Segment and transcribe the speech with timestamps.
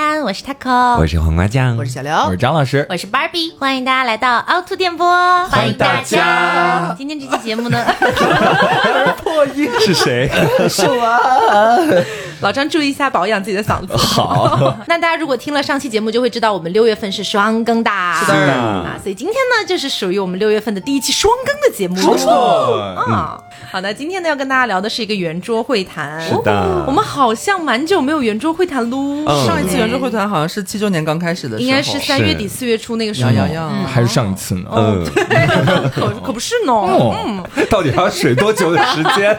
[0.00, 5.06] 安，我是 Taco，我是黄瓜酱，我是小刘，我是张老师，我是 Barbie，欢迎大家来到凹凸电波，
[5.48, 6.94] 欢迎大家。
[6.96, 7.84] 今天这期节目呢，
[9.22, 10.30] 破 音是谁？
[10.68, 12.04] 是我。
[12.40, 13.94] 老张注意一下保养自己的嗓子。
[13.98, 17.90] 好，那大家如果听了上期节目，就会知道我们六月份是双更的，
[18.24, 18.52] 是的。
[18.54, 21.96] 啊，所以今天呢，就是属于我们六月份的第一期双更的节目。
[21.96, 23.38] 没错，啊，
[23.70, 26.20] 好的，今天呢要跟大家聊的是一个圆桌会谈。
[26.20, 29.24] 是的我们好像蛮久没有圆桌会谈喽。
[29.26, 33.30] 嗯上一次圆桌会谈好像是七周年刚开始的时候，应该是三月底四月初那个时候。
[33.30, 33.70] 呀呀呀！
[33.86, 34.64] 还是上一次呢？
[34.74, 35.04] 嗯，
[35.94, 36.72] 可可不是呢。
[36.72, 39.36] 哦嗯，到底还要水多久的时间？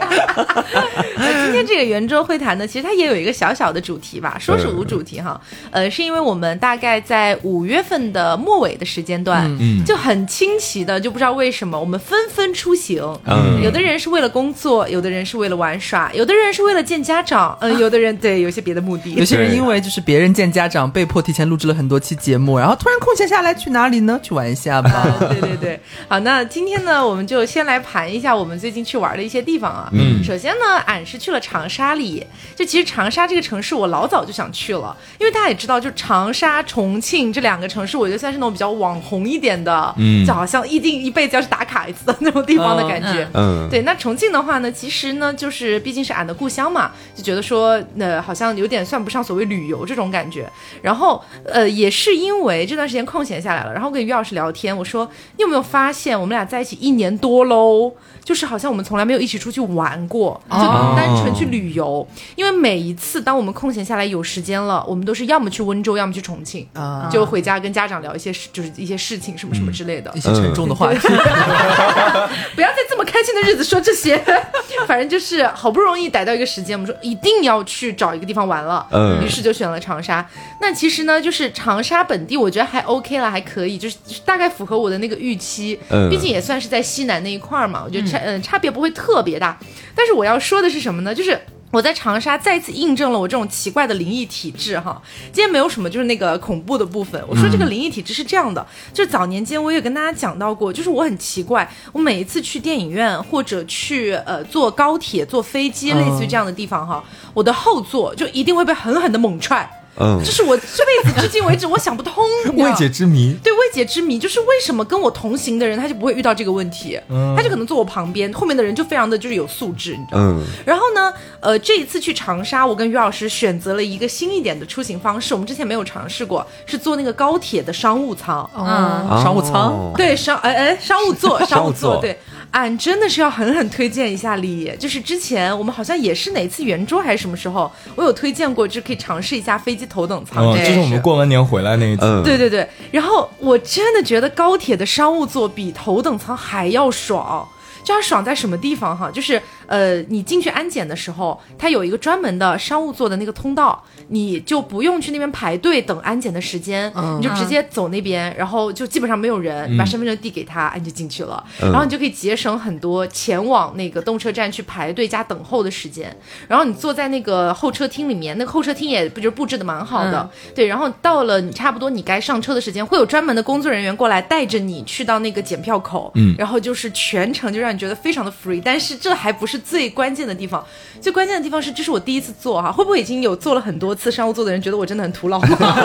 [1.16, 5.38] 那今天这个圆桌会谈呢，其实它也有一个小小的主题吧，说是无主题哈。
[5.70, 13.02] 呃，是因为我们大概在五月份的末尾的时间段，嗯就很清奇的，就不知道为什么我们纷纷出行。
[13.26, 19.12] 嗯有的人是为了工作，有的人是为了玩耍，有的人是为了见家长，嗯、有的人对有些别的目的。
[19.16, 24.18] 有些人因为就是别人见家长，被迫提前录制了很多期节目，然后突然空闲下来，去哪里呢？
[24.22, 24.90] 去玩一下吧。
[24.90, 29.88] 啊， 对对对，好，那今天呢，我们就先来盘一下我们最近去玩的一些地方啊。
[29.92, 43.26] 嗯首先呢，俺是去了长沙里，就其实长沙这个城市我老早就想去了，因为大家也知道，就长沙、重庆这两个城市，我觉得算是那种比较网红一点的，嗯就好像一定一辈子要去打卡一次的那种地方的感觉。
[43.34, 50.50] 嗯，对，那重庆的话呢，其实呢，就是毕竟是俺的故乡嘛，就觉得说，呃，好像有点算不上所谓旅游这种感觉。
[50.80, 57.92] 然后，呃，也是因为这段时间空闲下来了，然后跟于老师聊天，我说，你有没有发现我们俩在一起一年多喽？
[58.24, 60.56] 就是好像我们从来没有一起出去玩过，就
[60.96, 62.06] 单纯去旅游。
[62.36, 70.12] 因为每一次当我们空闲下来有时间了，我们都是要么去温州，要么去重庆，啊，就回家跟家长聊一些事，就是一些事情什么什么之类的。
[70.14, 71.00] 一些沉重的话题。
[72.54, 74.01] 不要在这么开心的日子说这些，
[74.86, 80.26] 反正就是好不容易逮到一个时间，我们说一定要去找一个地方玩了，嗯于是就选了长沙。
[80.60, 89.58] 那其实呢，就是长沙本地，我觉得还 OK 了，还可以，就是大概符合我的那个预期，嗯毕竟也算是在西南那一块儿嘛，我觉得差嗯、差别不会特别大。
[89.94, 91.14] 但是我要说的是什么呢？
[91.14, 91.38] 就是。
[91.72, 95.00] 我在长沙再次印证了我这种奇怪的灵异体质哈。
[95.32, 97.20] 今天没有什么就是那个恐怖的部分。
[97.26, 107.02] 我说这个灵异体质是这样的，就是早年间我也跟大家讲到过，就是我很奇怪，我每一次去电影院或者去呃坐高铁、坐飞机，嗯类似于这样的地方哈，
[107.32, 109.81] 我的后座就一定会被狠狠的猛踹。
[109.98, 113.36] 嗯这是我这辈子至今为止我想不通，未解之谜。
[113.42, 116.98] 对未解之谜，就是为什么跟我同行的人他就不会遇到这个问题，
[117.36, 120.40] 他就可能坐我旁边，后面的人就非常的就是有素质，你知道吗？
[120.40, 128.48] 嗯然后呢，呃，这一次去长沙，我跟于老师选择了一个新一点的出行方式，我们之前没有尝试过，是坐那个高铁的商务舱。
[128.56, 129.72] 嗯，商务舱。
[129.72, 132.18] 哦对商哎哎商务座 商务座对，
[132.52, 140.44] 俺真的是要狠狠推荐一下李，就是之前我们好像也是哪次圆桌还是什么时候，我有推荐过，就可以尝试一下飞机头等舱。
[140.44, 142.04] 嗯，这就是我们过完年回来那一次。
[142.04, 147.48] 嗯，对对对，然后我真的觉得高铁的商务座比头等舱还要爽。
[147.84, 149.10] 就它爽在什么地方哈？
[149.10, 166.14] 就是呃，你进去安检的时候，它有一个专门的商务座的那个通道，你就不用去那边排队等安检的时间，嗯你就直接走那边，然后就基本上没有人，你把身份证递给他，哎你就进去了，然后你就可以节省很多前往那个动车站去排队加等候的时间。
[166.46, 170.66] 然后你坐在那个候车厅里面，那个候车厅也不就是布置的蛮好的，对。
[170.66, 178.60] 然后到了你差不多你该上车的时间，会有专门的工作人员过来带着你去到那个检票口，嗯然后就是全程就让你觉得非常的 free。
[178.62, 180.64] 但是这还不是最关键的地方，
[181.00, 185.40] 最关键的地方是这是我第一次坐哈，会不会已经有坐了很多次商务座的人觉得我真的很徒劳？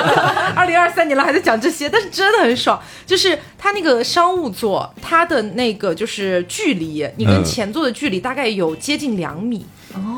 [0.56, 9.66] 二零二三年了还在讲这些，但是真的很爽，就是它那个商务座，它的那个就是距离，你跟嗯前座的距离大概有接近两米。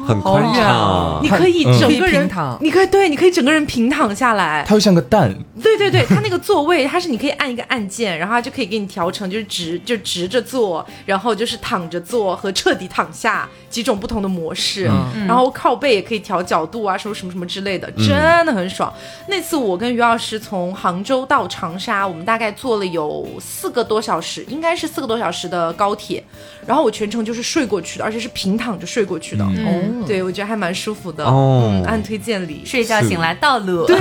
[0.07, 0.63] 很宽敞。
[0.63, 1.79] 哦，你可以嗯。
[1.79, 2.29] 整个人
[2.61, 4.63] 你可以对，你可以整个人平躺下来。
[4.67, 14.89] 它会像个蛋，对对对，它那个座位，它是你可以按一个按键，然后它就可以给你调成就是直就直着坐，然后就是躺着坐和彻底躺下几种不同的模式。
[15.15, 18.09] 嗯然后靠背也可以调角度啊，什么什么什么之类的，真
[18.45, 18.91] 的很爽。
[19.27, 26.23] 那次我跟于老师从杭州到长沙，我们大概坐了有四个多小时，应该是四个多小时的高铁，
[26.65, 29.43] 然后我全程就是睡过去的，而且是平躺着睡过去的。
[29.43, 31.23] 哦，对，我觉得还蛮舒服的。
[31.25, 32.63] 哦嗯，按推荐里。
[32.65, 33.85] 睡觉醒来道路。
[33.85, 33.95] 对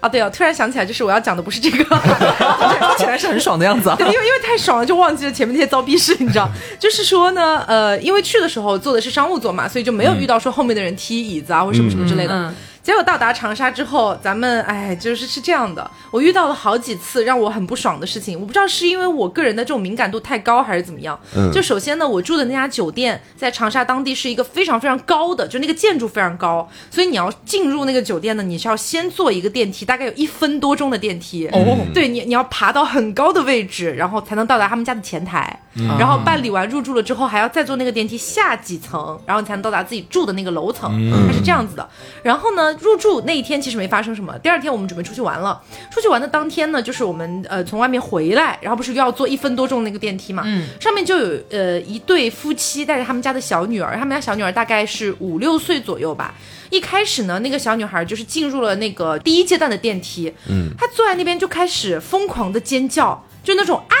[0.00, 3.96] 啊，对啊，突然想起来，就是我要讲的不是这个，听 起来是很爽的样子啊。
[3.96, 6.50] 对，因为因为太爽了，就忘记了前面那些遭逼事，你知道？
[6.78, 12.52] 就是说呢，呃，因为去的时候坐的是商务座嘛，所以就没有遇到说后面的人踢椅子啊或者什么什么之类的。
[12.84, 18.38] 嗯结果到达长沙之后，咱们哎，就是是这样的，我遇到了好几次让我很不爽的事情。
[18.38, 21.18] 我不知道是因为我个人的这种敏感度太高，还是怎么样。
[21.34, 31.48] 嗯就首先呢，我住的那家酒店在长沙当地是一个非常非常高的，就那个建筑非常高，所以你要进入那个酒店呢，你是要先坐一个电梯，大概有一分多钟的电梯。
[31.48, 35.58] 哦对你，你要爬到很高的位置，然后才能到达他们家的前台。
[35.98, 41.10] 然后办理完入住了之后，还要再坐那个电梯下几层，然后你才能到达自己住的那个楼层。
[41.10, 41.88] 它是这样子的。
[42.22, 44.38] 然后呢，入住那一天其实没发生什么。
[44.38, 45.60] 第二天我们准备出去玩了。
[45.90, 50.42] 出去玩的当天呢，就是我们呃从外面回来，然后不是又要坐一分多钟那个电梯嘛？
[50.46, 56.34] 嗯，上面就有呃一对夫妻带着他们家的小女儿，他们家小女儿大概是五六岁左右吧。
[56.70, 63.96] 一开始呢，那个小女孩就是进入了那个第一阶段的电梯，嗯，她坐在那边就开始疯狂的尖叫，就那种啊。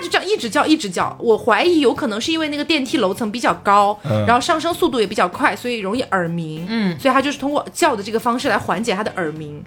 [0.00, 6.66] 就这样一直叫一直叫，我怀疑有可能是因为那个电梯楼层比较高，嗯然后上升速度也比较快，所以容易耳鸣。
[6.68, 9.62] 嗯，所以他就是通过叫的这个方式来缓解他的耳鸣。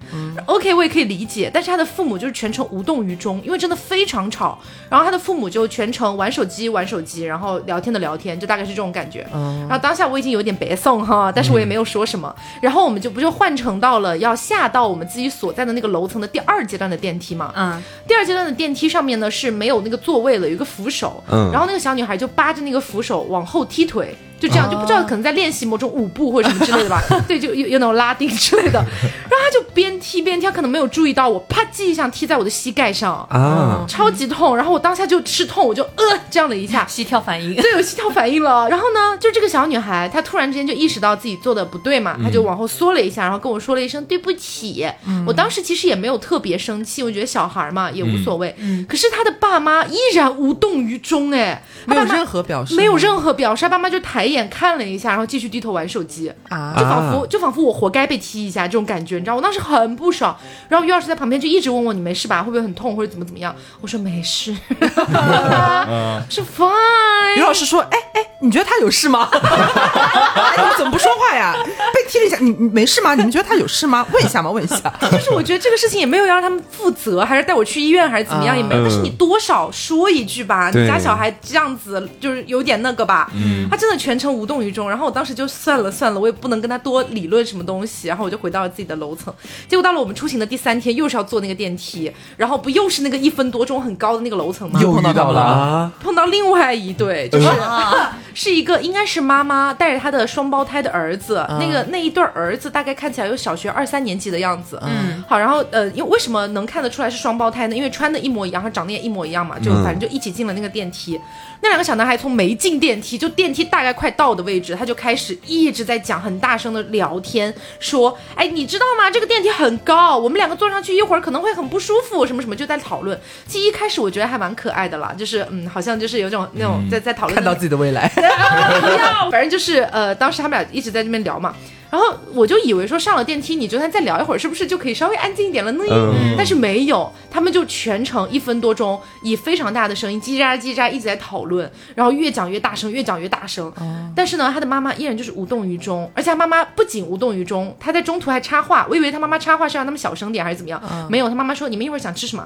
[0.46, 4.60] OK，我也可以理解，但是他的父母就是全程无动于衷，因为真的非常吵。
[4.90, 9.28] 然后他的父母就全程玩手机玩手机，然后聊天的聊天，就大概是这种感觉。
[9.32, 12.34] 然后当下我已经有点白送哈，但是我也没有说什么。
[12.62, 17.52] 然后我们就不就换乘到了要下到我们自己所在的那个楼层的第二阶段的电梯嘛。
[17.56, 21.24] 嗯，第二阶段的电梯上面呢是没有那个座位了，有一个扶手。
[21.32, 24.16] 嗯然后那个小女孩就扒着那个扶手往后踢腿。
[24.40, 37.54] 就这样，就不知道可能在练习某种舞步或者什么之类的吧， 对，就有有那种拉丁之类的，然后她就边踢边踢，她可能没有注意到我，啪叽一下踢在我的膝盖上，啊，超级痛，然后我当下就吃痛，我就呃这样了一下，膝跳反应。
[37.54, 38.68] 对，有膝跳反应了。
[38.68, 44.84] 然后呢，就这个小女孩，她突然之间就意识到自己做的不对嘛，她就往后缩了一下，然后跟我说了一声对不起。
[45.28, 48.56] 我当时其实也没有特别生气，我觉得小孩嘛也无所谓。
[48.58, 56.32] 嗯可是她的爸妈依然无动于衷，哎，没有任何表示，没有任何表示，他爸妈就抬眼看了一下，然后继续低头玩手机。
[56.50, 60.36] 啊就仿佛就仿佛我活该被踢一下这种感觉，你知道，我当时很不爽。
[60.70, 63.56] 然后于老师在旁边就一直问我你没事吧，会不会很痛或者怎么怎么样？
[63.82, 64.54] 我说没事，
[66.30, 67.11] 是 fine。
[67.38, 69.30] 于老师说：“哎哎，你觉得他有事吗？
[69.32, 71.56] 哎，你怎么不说话呀？
[71.94, 73.16] 被踢了一下，你你没事吗？
[73.16, 74.06] 你们觉得他有事吗？
[74.12, 74.76] 问一下嘛，问一下。
[75.12, 78.82] 就是我觉得这个事情也没有要让他们负责，还是带我去医院，还是怎么样，啊也没有。
[78.84, 83.30] 但是你多少说一句吧，你家小孩这样子就是有点那个吧。
[83.36, 84.90] 嗯他真的全程无动于衷。
[84.90, 88.08] 然后我当时就算了算了，我也不能跟他多理论什么东西。
[88.08, 89.34] 然后我就回到了自己的楼层。
[89.68, 94.80] 结果到了我们出行的第三天，又是要坐那个电梯，然后不又是那个一分多钟很高的那个楼层吗？
[94.82, 97.48] 又碰到了啊，碰到另外一对，就是、
[98.34, 107.76] 是一个应该是妈妈带着她的双胞胎的儿子，那个那一对儿子大概看起来有小学二三年级的样子，嗯，好，然后呃，因为为什么能看得出来是双胞胎呢？
[107.76, 111.20] 因为穿的一模一样，他长得也一模一样嘛，就反正就一起进了那个电梯。
[111.64, 119.12] 那两个小男孩从没进电梯，就电梯大概快到的位置，他就开始一直在讲很大声的聊天，说，哎，你知道吗？
[119.12, 123.20] 这个电梯很高，我们两个坐上去一会儿可能会很不舒服，什么什么，就在讨论。
[123.46, 131.54] 其实一开始我觉得还蛮可爱的啦，就是嗯，好像就是有种那种在在讨论看到自己的未来， 不要，反正就是呃，当时他们俩一直在这边聊嘛，
[131.90, 135.84] 然后我就以为说上了电梯，你就算再聊一会儿，是不是就可以稍微安静一点了呢？
[135.90, 136.36] 嗯。
[136.38, 143.72] 但是没有，他们就全程一分多钟，以非常大的声音叽喳叽喳一直在讨论，然后越讲越大声，越讲越大声。
[144.16, 152.46] 但是呢，他的妈妈依然就是无动于衷，而且他妈妈不仅无动于衷，他在中途还插话，我以为他妈妈插话是让他们小声点还是怎么样，没有，他妈妈说你们一会儿想吃什么？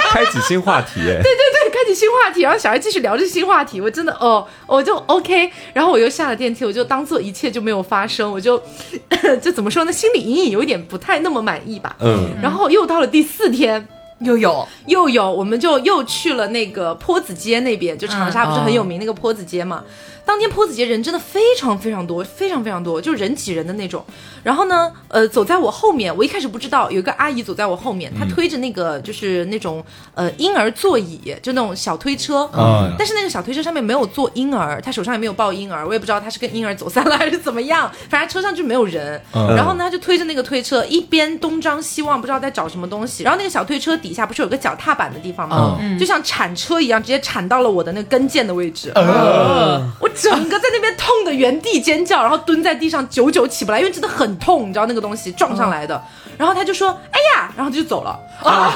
[0.10, 8.62] 开启新话题，哎，对对，开启新话题，然后小孩继续聊这新话题，我真的哦，我就 OK，然后我又下了电梯，我就当做一切就没有发生，我就
[9.40, 11.96] 就怎么说呢，心里隐隐有一点不太那么满意吧。
[12.00, 13.86] 嗯，然后又到了第四天，
[14.20, 19.82] 又有又有，我们就又去了那个坡子街那边，就长沙不是很嗯有名那个坡子街嘛。
[20.24, 24.04] 当天坡子节人真的非常非常多，非常非常多，就是人挤人的那种。
[24.42, 32.48] 然后呢，呃，走在我后面，我一开始不知道有一个阿姨走在我后面，她推着那个就是那种呃婴儿座椅，就那种小推车。
[32.54, 39.20] 嗯但是那个小推车上面没有坐婴儿，她手上也没有抱婴儿，我也不知道她是跟婴儿走散了还是怎么样， 反正车上就没有人。
[39.34, 43.22] 嗯然后呢，她就推着那个推车，一边东张西望，不知道在找什么东西。
[43.22, 45.78] 然后那个小推车底下不是有个脚踏板的地方吗？
[45.98, 48.92] 就像铲车一样，直接铲到了我的那个跟腱的位置。
[48.94, 56.02] 我整个在那边痛的原地尖叫，然后蹲在地上久久起不来，因为真的很痛，你知道那个东西撞上来的。
[56.42, 58.74] 然后他就说：“哎呀！”然后他就走了啊，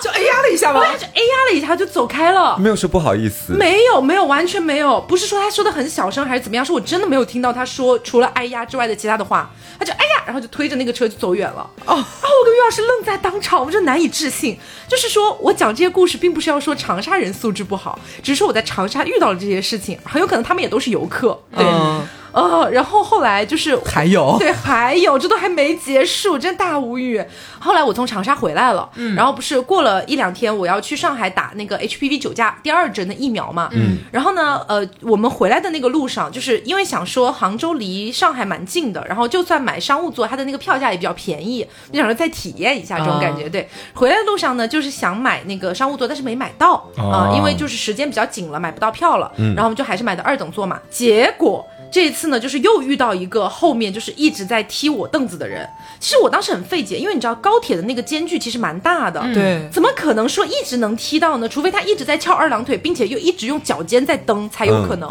[0.00, 0.80] 就就哎呀了一下吗？
[0.80, 2.56] 就哎呀了一下就走开了。
[2.56, 5.00] 没有说不好意思，没有，没有，完全没有。
[5.00, 9.50] 不是说他说的很小声还是怎么样，是我真的没有听到他说除了“哎呀”之外的其他的话。
[9.76, 11.68] 他就哎呀，然后就推着那个车就走远了。
[11.86, 14.56] 哦，然后我跟于老师愣在当场，我真难以置信。
[14.86, 21.40] 就是说我讲这些故事，并不是要说长沙人素质不好，只是说我在长沙遇到了这些事情，很有可能他们也都是游客。
[21.56, 21.64] 对。
[21.66, 24.36] 嗯呃，然后后来就是还有？
[24.38, 27.22] 对，还有这都还没结束，真大无语。
[27.58, 29.14] 后来我从长沙回来了，嗯。
[29.14, 43.48] 然后不是过了一两天，我要去上海打那个 HPV 九价第二针的疫苗嘛，嗯，然后呢，呃，我们回来的那个路上，就是因为想说杭州离上海蛮近的，然后就算买商务座，它的那个票价也比较便宜，就想说再体验一下这种感觉。
[43.48, 51.66] 对，回来的路上呢，就是想买那个商务座，但是没买到啊、哦因为就是时间比较紧了，买不到票了，然后我们就还是买的二等座嘛，结果。
[51.90, 55.68] 这一次呢，就是又遇到一个后面就是一直在踢我凳子的人。
[55.98, 61.48] 其实我当时很费解，因为你知道高铁的那个间距其实蛮大的，对怎么可能说一直能踢到呢？
[61.48, 65.08] 除非他一直在翘二郎腿，并且又一直用脚尖在蹬才有可能。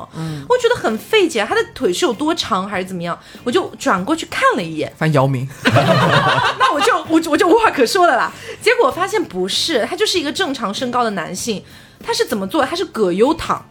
[0.47, 3.17] 我觉得很费解，他的腿是有多长还是怎么样？
[3.43, 8.31] 我就转过去看了一眼，翻姚明， 那我就我我就无话可说了啦。
[8.61, 11.63] 结果发现不是，他就是一个正常身高的男性，
[12.03, 12.67] 他是怎么做的？
[12.67, 13.63] 他是葛优躺。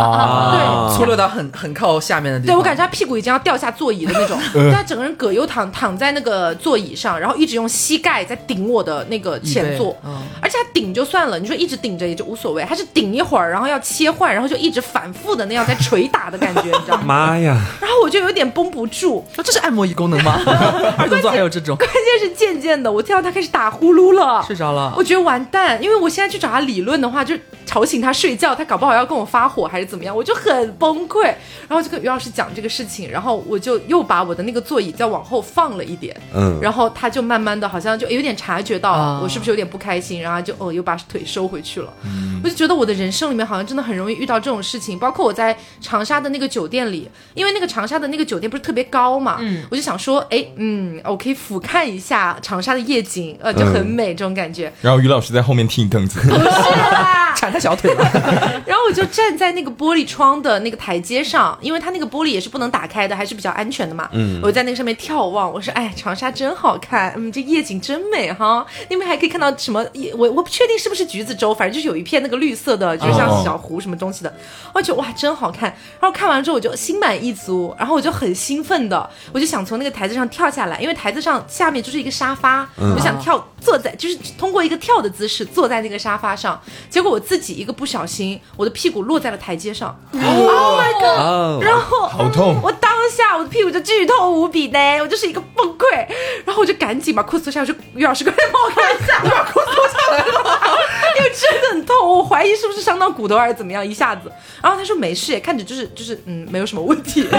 [0.00, 2.54] 啊，对粗略到很很靠下面的地方。
[2.54, 4.38] 对我感觉他屁股已经要掉下座椅的那种，
[4.72, 17.02] 他整个人葛优躺躺在那个座椅上，然后一直用膝盖在顶我的那个前座，嗯而且他顶就算了，你说一直顶着也就无所谓，他是顶一会儿，然后要切换，然后就一直反复的那样在捶打的感觉，你知道吗？
[17.12, 17.56] 妈呀！
[17.80, 20.40] 然后我就有点绷不住，那这是按摩椅功能吗？
[20.98, 25.02] 二等座还有这种，关键是渐渐的，我听到他开始打呼噜了，睡着了我。
[25.02, 27.34] 觉得完蛋，因为我现在去找他理论的话，就
[27.66, 31.24] 吵醒他睡觉，他搞不好要跟我发火还是怎么样，我就很崩溃。
[31.68, 41.92] 然后就跟于老师讲这个事情，然后我就又把我的那个座椅再往后放了一点，嗯，然后他就慢慢的好像就有点察觉到啊我是不是有点不开心，然后就哦又把腿收回去了。
[42.04, 54.72] 嗯我就觉得我的人生里面好像真的很容易遇到这种事情，包括我在长沙的那个酒店里，因为那个长沙的那个酒店不是特别高嘛，嗯我就想说，哎，嗯，我可以俯瞰一下长沙的夜景，呃，就很美这种感觉。
[54.80, 58.02] 然后于老师在后面踢你凳子，不是啦， 铲他小腿了，
[58.66, 64.08] 然后我就站在那个玻璃窗的那个台阶上，因为它那个玻璃也是不能打开的，还是比较安全的嘛。
[64.12, 68.64] 嗯，我在那个上面眺望，我说：“哎，长沙真好看，嗯，这夜景真美哈。
[68.90, 69.84] 那边还可以看到什么？
[70.16, 74.34] 我我不确定是不是橘子洲，反正就是有一片那个绿色的，就是像小湖什么东西的。
[74.72, 75.68] 我就觉得哇，真好看。
[76.00, 86.60] 然后看完之后我就心满意足，然后我就很兴奋的，我就想从那个台子上跳下来，因为台子上下面就是一个沙发，我想跳坐在，就是通过一个跳的姿势坐在那个沙发上。
[86.90, 89.96] 结果我自己一个不小心，我的屁股落在了台阶上。
[90.12, 91.18] Oh my god！
[91.18, 96.06] 哦，然后好痛我当下我的屁股就剧痛无比呢，我就是一个崩溃，
[96.44, 100.60] 然后我就赶紧把裤子脱下来，我说于老师快来帮我看一下，你把裤子脱下来了，
[101.18, 104.30] 因为真的很痛，我怀疑是不是伤到骨头还是怎么样，一下子。
[104.62, 107.26] 然后他说没事，看着就是就是嗯没有什么问题。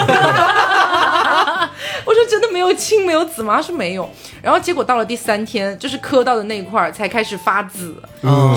[2.04, 3.56] 我说真的没有青没有紫吗？
[3.56, 4.08] 他说没有。
[4.42, 7.94] 然后结果到了第三天，就是磕到的那一块儿才开始发紫，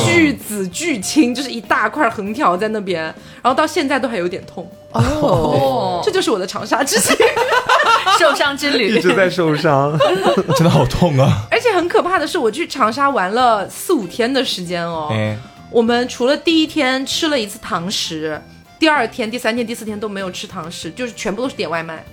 [0.06, 3.14] 巨紫巨青，就是一大块横条在那边，
[3.48, 4.70] 然后到现在都还有点痛。
[4.92, 7.16] 哦，这就是我的长沙之行。
[8.20, 9.98] 受伤之旅一，直在受伤。
[10.54, 11.48] 真的好痛啊！
[11.50, 15.08] 而且很可怕的是，我去长沙玩了四五天的时间哦。
[15.12, 15.38] 哎，
[15.72, 18.42] 我们除了第一天吃了一次堂食，
[18.78, 22.04] 第二天、第三天、第四天都没有吃堂食，就是全部都是点外卖。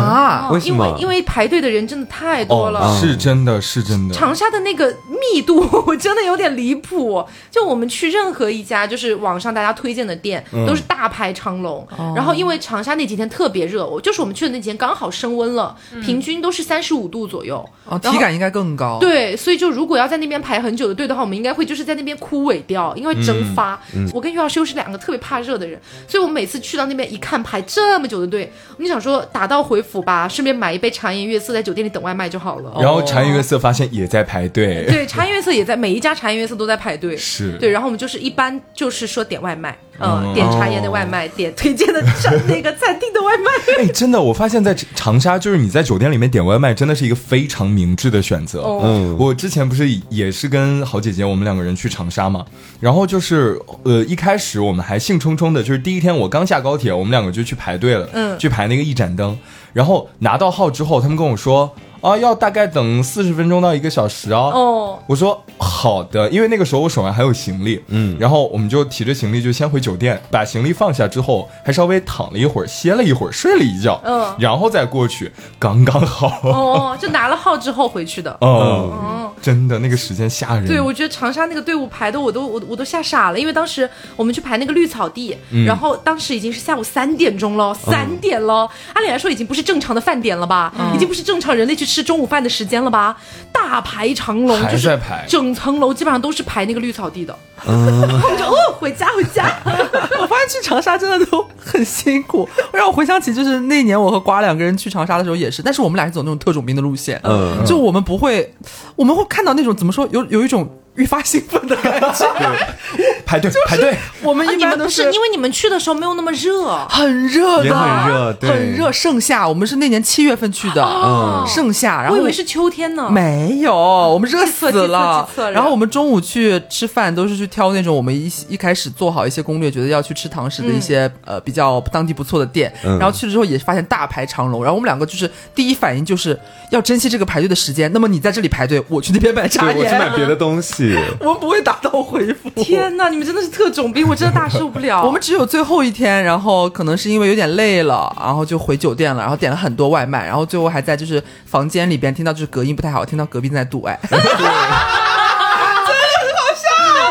[0.00, 2.80] 啊，为什么因为因为排队的人真的太多了。
[2.80, 4.14] 哦，是真的，是真的。
[4.14, 5.62] 长沙的那个密度
[5.96, 11.86] 真的有点离谱，就我们去任何一家就是网上大家推荐的店，都是大排长龙。
[12.14, 17.64] 然后因为长沙那几天特别热，我就是我们去的那几天刚好升温了，平均都是三十五度左右。
[17.84, 23.78] 哦，体感应该更高。，对，所以就如果要在那边排很久的队的话，我们应该会就是在那边枯萎掉，因为蒸发。
[24.12, 32.72] 我跟于老师又是两个特别怕热的人，所以我们每次去到那边一看排这么久的队，我们就想说打道回府吧，顺便买一杯茶颜悦色，在酒店里等外卖就好了。
[32.80, 37.16] 然后茶颜悦色发现也在排队，对，茶颜悦色也在每一家茶颜悦色都在排队。
[37.16, 40.34] 是对，然后我们就是一般就是说点外卖，嗯，嗯。
[40.34, 43.50] 点茶颜的外卖，点推荐的餐那个餐厅的外卖。
[43.82, 48.62] 哎，真的，我发现，在长沙，就是你在酒店里面点外卖，真的是一个非常明智的选择。
[48.62, 48.80] 哦。
[48.84, 52.44] 嗯，我之前不是也是跟好姐姐我们两个人去长沙嘛，
[52.80, 58.38] 然后就是呃一开始我们还兴冲冲的，就是第一天我刚下高铁，我们两个就去排队了，嗯。
[58.38, 59.38] 去排那个一盏灯，
[59.72, 61.72] 然后拿到号之后，他们跟我说
[62.04, 64.52] 啊要大概等四十分钟到一个小时哦。
[64.54, 76.28] 哦，我说好的，因为那个时候我手上还有行李，嗯然后我们就提着行李就先回酒店，把行李放下之后，还稍微躺了一会儿，歇了一会儿，睡了一觉，嗯然后再过去，刚刚好。
[76.42, 78.36] 哦，就拿了号之后回去的。
[78.40, 79.32] 嗯，哦。
[79.44, 80.66] 真的那个时间吓人。
[80.66, 85.36] 对，我觉得长沙那个队伍排的我都我我都吓傻了，因为当时我们去排那个绿草地，
[85.66, 93.14] 然后当时已经是下午三点钟了，三点了，按理来说已经不是正常的饭点了吧，已经不是正常人类去吃中午饭的时间了吧？
[93.52, 95.24] 大大排长龙，就是在排。
[95.26, 97.36] 整层楼基本上都是排那个绿草地的。
[97.66, 99.44] 然后 我就哦，回家回家。
[100.20, 107.64] 我发现去长沙真的都很辛苦，让我回想起就是那年我和瓜两个人去长沙的时候也是，但是我们俩是走那种特种兵的路线，嗯。
[107.66, 108.54] 就我们不会，
[108.94, 112.26] 我们会看到那种怎么说，有有一种愈发兴奋的感觉。
[113.26, 116.76] 排队排队，我们啊，一般都你们不是因为你们去的时候没有那么热。
[116.88, 123.08] 很热的，也很热对很热，盛夏，我们是那年七月份去的，嗯盛夏，然后我以为是秋天呢。
[123.10, 124.86] 没有， 我们热死了。
[124.86, 132.72] 了然后我们中午去吃饭都是去挑那种我们一一开始做好一些攻略，觉得要去吃堂食的一些、呃比较当地不错的店。
[132.84, 136.38] 嗯然后去了之后也发现大排长龙，然后我们两个就是第一反应就是
[136.70, 137.90] 要珍惜这个排队的时间。
[137.92, 140.83] 那么你在这里排队，我去那边买茶对，我去，买别的东西。
[141.20, 142.50] 我们不会打道回府。
[142.56, 145.02] 天哪，你们真的是特种兵，我真的大受不了。
[145.06, 153.98] 我们只有最后一天，然后可能是因为有点累了，然后就回酒店了，然后点了很多外卖，然后最后还在就是房间里边听到就是隔音不太好，听到隔壁正在度爱。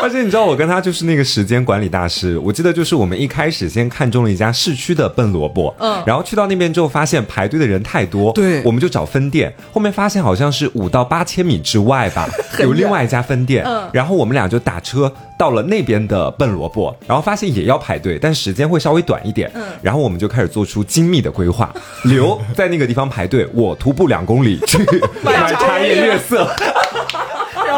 [0.04, 2.38] 而且你知道，我跟他就是那个时间管理大师。
[2.40, 8.62] 我记得就是我们一开始先看中了一家市区的笨萝卜，嗯，然后去到那边之后，发现排队的人太多，对。
[8.64, 9.50] 我们就找分店。
[9.72, 12.28] 后面发现好像是五到八千米之外吧，
[12.60, 13.88] 有另外一家分店，嗯。
[13.94, 24.78] 然后我们俩就打车到了那边的笨萝卜，然后发现也要排队，但时间会稍微短一点，嗯，然后我们就开始做出精密的规划， 留在那个地方排队，我徒步两公里去
[25.24, 25.94] 买茶叶。
[25.94, 26.83] 月色，然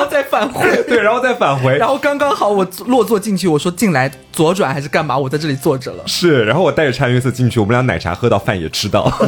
[0.07, 0.65] 后再返回。
[0.89, 5.19] 对，然后再返回，然后刚刚好我落座进去，我说进来左转还是干嘛？
[5.19, 6.03] 我在这里坐着了。
[6.07, 9.13] 是，然后我带着茶颜悦色进去，我们俩奶茶喝到，饭也吃到。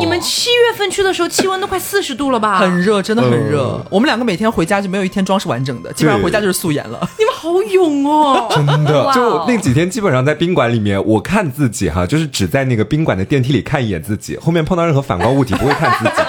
[0.00, 2.58] 你 你们七月份去的时候，气温都快四十度了吧？
[2.58, 3.62] 很热，真的很热。
[3.62, 7.08] 嗯我们两个每天回家就没有一天妆是完整的，基本上回家就是素颜了。
[7.18, 8.48] 你们好勇哦！
[8.50, 16.22] 真的就那几天，基本上在宾馆里面，我看自己哈，就是只在那个宾馆的电梯里看一眼自己，后面碰到任何反光物体不会看自己，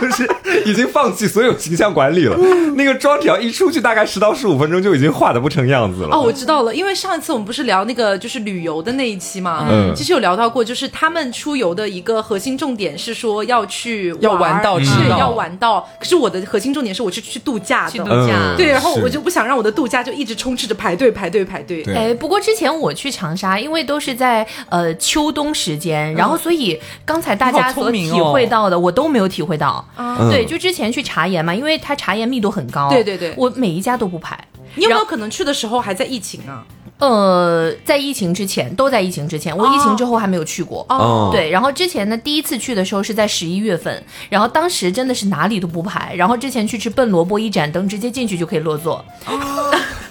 [0.00, 0.28] 就是
[0.64, 2.36] 已经放弃所有形象管理了。
[2.74, 6.16] 那个妆只要一出去，大概十到十五分钟就已经化的不成样子了。
[6.16, 15.86] 哦，我知道了，因为上一次我们不是聊那个就是旅游的那一期嘛，嗯其实有聊到过，就是他们出游的一个核心重点是说要去要玩到对知道要玩到。
[15.98, 18.54] 可是我的核心重点是我是去度假的，去度假。
[18.54, 21.82] 嗯对，然后我就不想让我的度假就一直充斥着排队排队排队。
[21.82, 29.84] 对哎，不过之前我去长沙，因为都是在呃秋冬时间，然后所以刚才大家所体会到的，我都没有体会到。
[29.96, 34.38] 啊对，就之前去茶颜嘛，因为它茶颜密度很高，对对对我每一家都不排。
[34.76, 36.64] 你有没有可能去的时候还在疫情啊？
[37.00, 40.84] 呃，在疫情之前，都在疫情之前，我疫情之后还没有去过。
[40.88, 49.04] 哦对，然后之前呢，第一次去的时候是在十一月份，然后当时真的是哪里都不排，然后之前去吃笨萝卜一盏灯，直接进去就可以落座。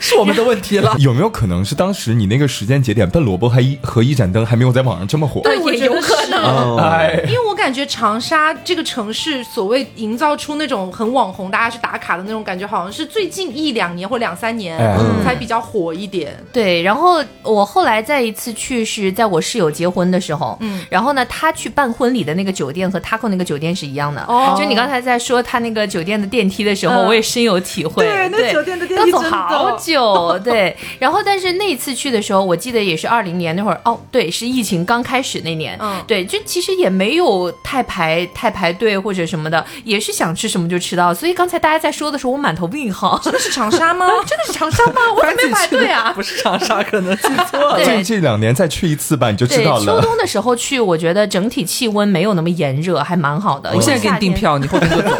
[0.02, 0.95] 是我们的问题了。
[0.97, 5.41] 有没有可能是当时你那个时间节点，笨萝卜还一和一盏灯还没有在网上这么火？
[5.41, 6.78] 对，我也觉得是有可能
[7.28, 16.34] 因为我感觉长沙这个城市，所谓营造出那种很网红，大家去打卡的那种感觉，好像是最近一两年或两三年、哎才比较火一点。
[16.54, 24.22] 对，然后我后来再一次去是在我室友结婚的时候，嗯，然后呢，他去办婚礼的那个酒店和 Taco 那个酒店是一样的。
[24.28, 28.06] 哦就你刚才在说他那个酒店的电梯的时候，嗯我也深有体会。
[28.06, 30.39] 对那酒店的电梯要走好久。
[30.44, 35.78] 对，然后但是那次去的时候，我记得也是二零年那会儿，哦，对，是疫情刚开始那年。
[35.82, 41.13] 嗯对，就其实也没有太排太排队或者什么的，也是想吃什么就吃到。
[41.13, 43.20] 所以刚才大家在说的时候，我满头问号。
[43.24, 44.06] 真的是长沙吗？
[44.26, 44.94] 真的是长沙吗？
[45.15, 46.12] 我怎么没排队啊？
[46.15, 47.75] 不是长沙，可能记错了。
[47.75, 49.86] 对这这两年再去一次吧，你就知，道了。
[49.86, 53.71] 秋冬的时候去，我觉得整体气温没有那么炎热，还蛮好的。
[53.75, 54.39] 我现在给你订。
[54.39, 55.17] 票，你后天就走，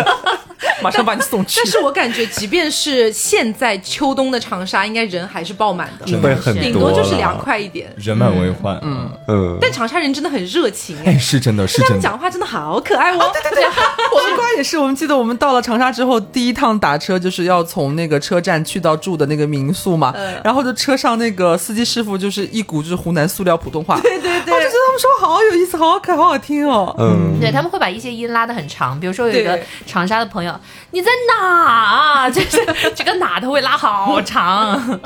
[0.84, 1.60] 马上把你送去。
[1.64, 1.66] 但。
[1.66, 7.30] 是我感觉，即便是现在秋冬的长沙，应该人还是爆满的，会很顶多顶多就是凉。
[7.40, 7.94] 快一点。
[7.98, 11.94] 人满为患，嗯，嗯，但长沙人真的很热情哎，哎，是真的，是他真的。
[11.94, 13.32] 们讲话真的好可爱哦。
[13.32, 13.64] 对对对，
[14.14, 20.42] 我们瓜也是，我们记得我们到了长沙之后，第一趟打车就是要从那个车站去到住的那个民宿嘛，嗯。
[20.44, 24.54] 然后就车上那个司机师傅就是一股就是湖南塑料普通话，对对对。
[24.54, 26.94] 我就觉得他们说好有意思，好好看，好好听哦。
[27.00, 30.54] 嗯，对他们会把一些音拉得很长，比如说有一个长沙的朋友，
[30.92, 31.10] 你在
[31.40, 32.30] 哪啊？
[32.30, 32.58] 就是
[32.94, 35.00] 这个哪他会拉好长。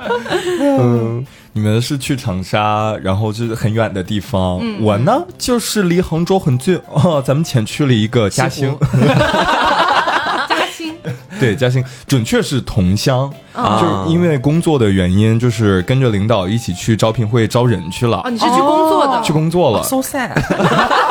[0.59, 4.57] 嗯，你们是去长沙，然后就是很远的地方。
[4.61, 9.05] 嗯我呢，就是离杭州很近哦，咱们前去了一个嘉兴，嘉兴
[11.39, 18.21] 对嘉兴，准确是同乡，哦就是因为工作的原因，就是跟着领导一起去招聘会招人去了。
[18.23, 19.21] 哦，你是去工作的？
[19.21, 20.31] 去工作了，So sad，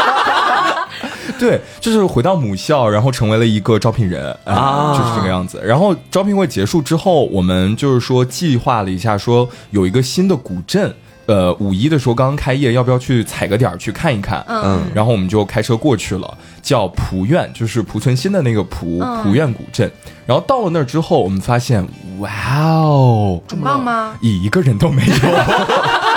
[1.38, 5.60] 对，就是回到母校，然后成为了一个招聘人啊、啊就是这个样子。
[5.64, 10.94] 然后招聘会结束之后，我们就是说计划了一下，说有一个新的古镇
[11.26, 14.44] 呃五一的时候刚刚开业，要不要去踩个点儿去看一看？
[14.48, 19.90] 嗯然后我们就开车过去了，叫蒲苑，就是濮存昕的那个蒲嗯蒲苑古镇。
[20.26, 21.86] 然后到了那儿之后，我们发现，
[22.18, 24.14] 哇哦，很棒吗？
[24.20, 25.12] 一个人都没有。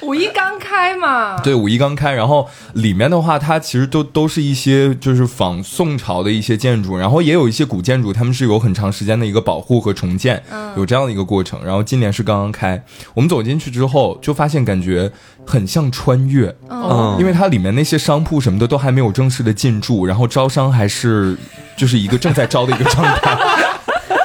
[0.06, 10.42] 五一刚开嘛，对，五一刚开，然后里面的话，它其实都都是一些就是仿宋朝的一些建筑，然后也有一些古建筑，他们是有很长时间的一个保护和重建，
[10.76, 11.62] 有这样的一个过程。
[11.64, 12.82] 然后今年是刚刚开，
[13.14, 15.10] 我们走进去之后就发现感觉
[15.46, 17.16] 很像穿越，嗯。
[17.18, 21.36] 因为它里面那些商铺什么的都还没有正式的进驻，然后招商还是
[21.76, 23.36] 就是一个正在招的一个状态。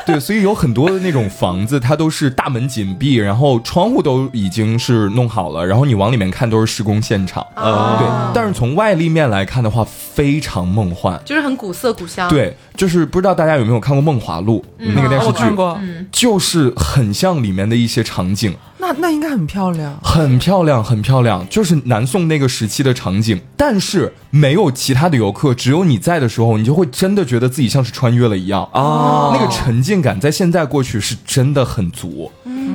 [0.06, 7.46] 对，所以有很多的那种房子，它都是大门紧闭，然后窗户都已经是弄好了，然后你往里面看都是施工现场。
[7.56, 11.20] 哦对，但是从外立面来看的话，非常梦幻。
[11.26, 14.64] 就是很古色古香。，对，就是不知道大家有没有看过《梦华录》
[14.96, 15.80] 那个电视剧，我看过，
[16.12, 19.98] 就是很像里面的一些场景，那那应该很漂亮。
[20.04, 23.40] 很漂亮，很漂亮，就是南宋那个时期的场景。
[23.58, 28.68] 但是没有其他的游客，只有你在的时候，你就会真的觉得自己像是穿越了一样。
[28.74, 32.32] 哦那个沉浸感在现在过去是真的很足，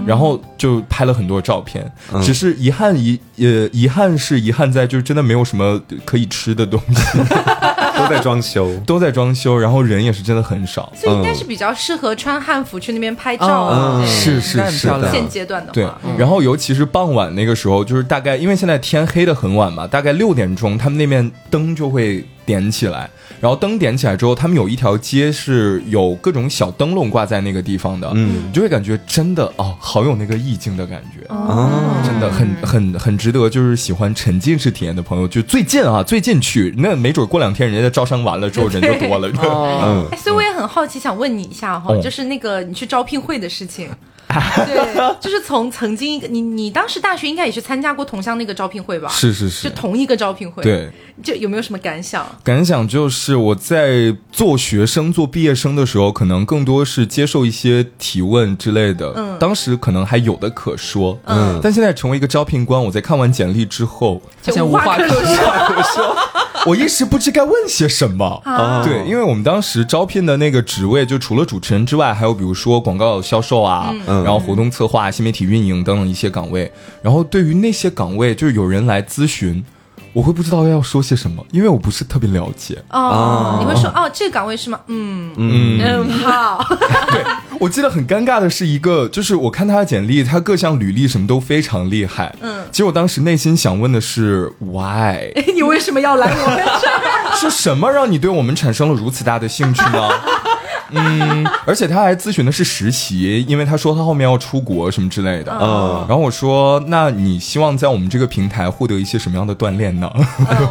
[0.07, 7.25] 然后就拍了很多照片，嗯只是遗憾遗呃遗憾是遗憾在就是真的没有什么可以吃的东西，都
[8.11, 8.70] 在装修。
[8.85, 10.92] 都在装修，然后人也是真的很少。
[10.94, 14.07] 所以应该是比较适合穿汉服去那边拍照嗯。
[14.07, 23.09] 是是是现阶段的对话，，然后尤其是傍晚那个时候，就是大概因为现在天黑的很晚嘛，大概六点钟，他们那边灯就会点起来。
[23.41, 31.25] 然后灯点起来之后，他们有一条街是有各种小灯笼挂在那个地方的，嗯你就会感觉真的哦，好有那个意境的感觉。
[31.29, 31.71] 哦，
[32.05, 39.29] 真的很很很值得，就是喜欢沉浸式体验的朋友，就最近啊，最近去，那没准过两天人家招商完了之后人就多了。
[39.43, 43.89] 哦，嗯哎，所以我也很好奇，想问你一下哈，哦就是那个你去招聘会的事情。
[44.66, 49.09] 对， 就是从曾经一个你你当时大学应该也是参加过同乡那个招聘会吧？
[49.11, 50.90] 是是是就，同一个招聘会。，对。
[51.23, 52.25] 就有没有什么感想？
[52.43, 59.12] 感想就是我在做学生、做毕业生的时候，可能更多是接受一些提问之类的。
[59.16, 61.19] 嗯当时可能还有的可说。
[61.27, 65.25] 嗯但现在成为一个招聘官，我在看完简历之后，发现无话可说。
[65.95, 66.16] 说。
[66.66, 68.40] 我一时不知该问些什么。
[68.45, 76.71] 啊对，因为我们当时招聘的那个职位，就除了主持人之外，还有比如说广告销售啊，嗯然后活动策划、新媒体运营等等一些岗位。
[77.03, 79.65] 然后对于那些岗位，就是有人来咨询，
[80.13, 82.83] 我会不知道要说些什么，因为我不是特别了解。
[82.91, 84.81] 哦哦，你会说哦，这个岗位是吗？
[84.89, 86.65] 嗯嗯嗯，好。
[87.13, 87.25] 对，
[87.59, 92.35] 我记得很尴尬的是一个，就是我看他的简历，他各项履历什么都非常厉害。
[92.41, 95.33] 嗯其实我当时内心想问的是，why？
[95.55, 97.35] 你为什么要来我们这儿？
[97.35, 100.09] 是什么让你对我们产生了如此大的兴趣呢？
[100.92, 105.53] 嗯， 而且他还咨询的是实习，因为他说他后面要出国什么之类的。
[105.61, 110.11] 嗯然后我说：“那你希望在我们这个平台获得一些什么样的锻炼呢？”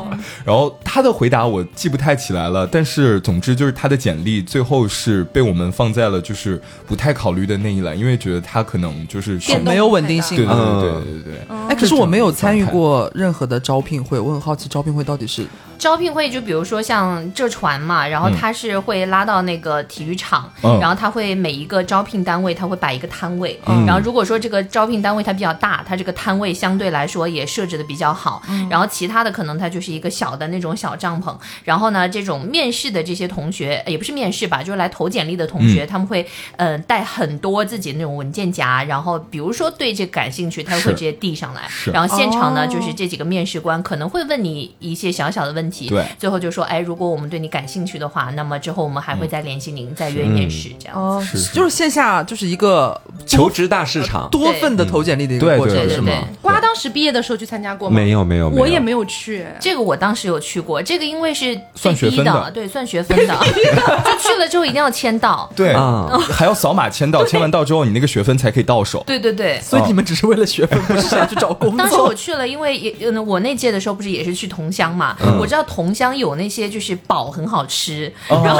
[0.44, 11.58] 然后他的回答我记不太起来了，但是总之就是他的简历最后是被我们放在了就是不太考虑的那一栏，因为觉得他可能就是没有稳定性对对嗯对对对对对。
[11.70, 15.46] 哎，可是我没有参与过任何的招聘会，我很好奇招聘会到底是
[15.80, 20.78] 招聘会就比如说像浙传嘛，然后他是会拉到那个体育场，嗯。
[20.80, 23.86] 然后他会每一个招聘单位他会摆一个摊位，嗯。
[23.86, 41.62] 然后如果说这个招聘单位它比较大，它这个摊位相对来说也设置的比较好，然后其他的可能它就是一个小的那种小帐篷，然后呢，这种面试的这些同学也不是面试吧，就是来投简历的同学，他们会呃带很多自己的那种文件夹，然后比如说对这感兴趣，他会直接递上来，
[41.94, 46.06] 然后现场呢、哦就是这几个面试官可能会问你一些小小的问题，对。
[46.18, 50.96] 最后就说，哎，如果我们对你感兴趣的话，那么之后我们还会再联系您，再约面试这样。
[50.98, 51.54] 哦是是。
[51.54, 54.28] 就是线下就是一个求职大市场。
[54.32, 55.96] 多份的投简历的一个对过程，对对对。
[55.96, 56.12] 是吗？
[56.42, 57.96] 瓜当时毕业的时候去参加过吗？
[57.96, 59.46] 没有没有，我也没有去。
[59.60, 62.52] 这个我当时有去过，这个因为是最算学低分的。
[62.52, 65.50] 对，算学分 的，就去了之后一定要签到。
[65.56, 65.72] 对。
[65.74, 66.10] 啊。
[66.32, 69.04] 还要扫码签到，签完到之后你那个学分才可以到手。
[69.06, 69.60] 对对对。
[69.62, 71.78] 所以你们只是为了学分，不是想去找工作。
[71.78, 78.60] 当时我去了，因为也呃我那届的时候不是也是去同乡嘛，我知道桐乡有那些就是宝很好吃，然后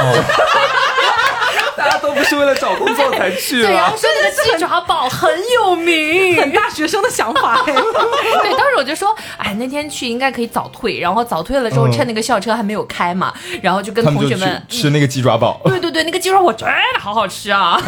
[1.76, 3.96] 大家都不是为了找工作才去对，然后啊。
[4.00, 7.72] 说那个鸡爪堡很有名，很大学生的想法哎，
[8.42, 14.62] 对，当时我就说，哎，那天去应该可以早退，然后早退了之后，嗯趁那个校车还没有开嘛，然后就跟同学们。
[14.68, 15.60] 吃那个鸡爪堡。
[15.64, 17.80] 对对对，那个鸡爪我真的好好吃啊！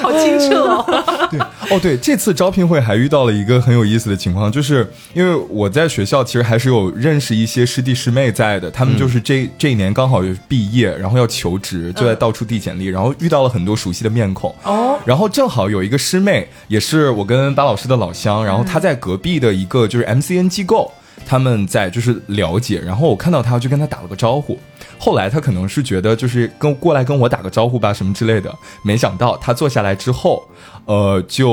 [0.00, 1.28] 好清澈哦。
[1.30, 14.52] 对，哦对，这次招聘会还遇到了一个很有意思的情况，就是因为我在学校其实还是有认识一些师弟师妹在的，他们就是这、这一年刚好也毕业，然后要求职，就在到处递简简历，然后遇到了很多熟悉的面孔。
[14.64, 20.90] 哦，然后正好有一个师妹，也是我跟巴老师的老乡，然后她在隔壁的一个就是 MCN 机构。
[21.26, 24.58] 他们在就是了解，然后我看到他就跟他打了个招呼。
[24.98, 30.48] 后来他可能是觉得就是跟过来跟我打个招呼吧什么之类的，没想到他坐下来之后，
[30.86, 31.50] 呃，就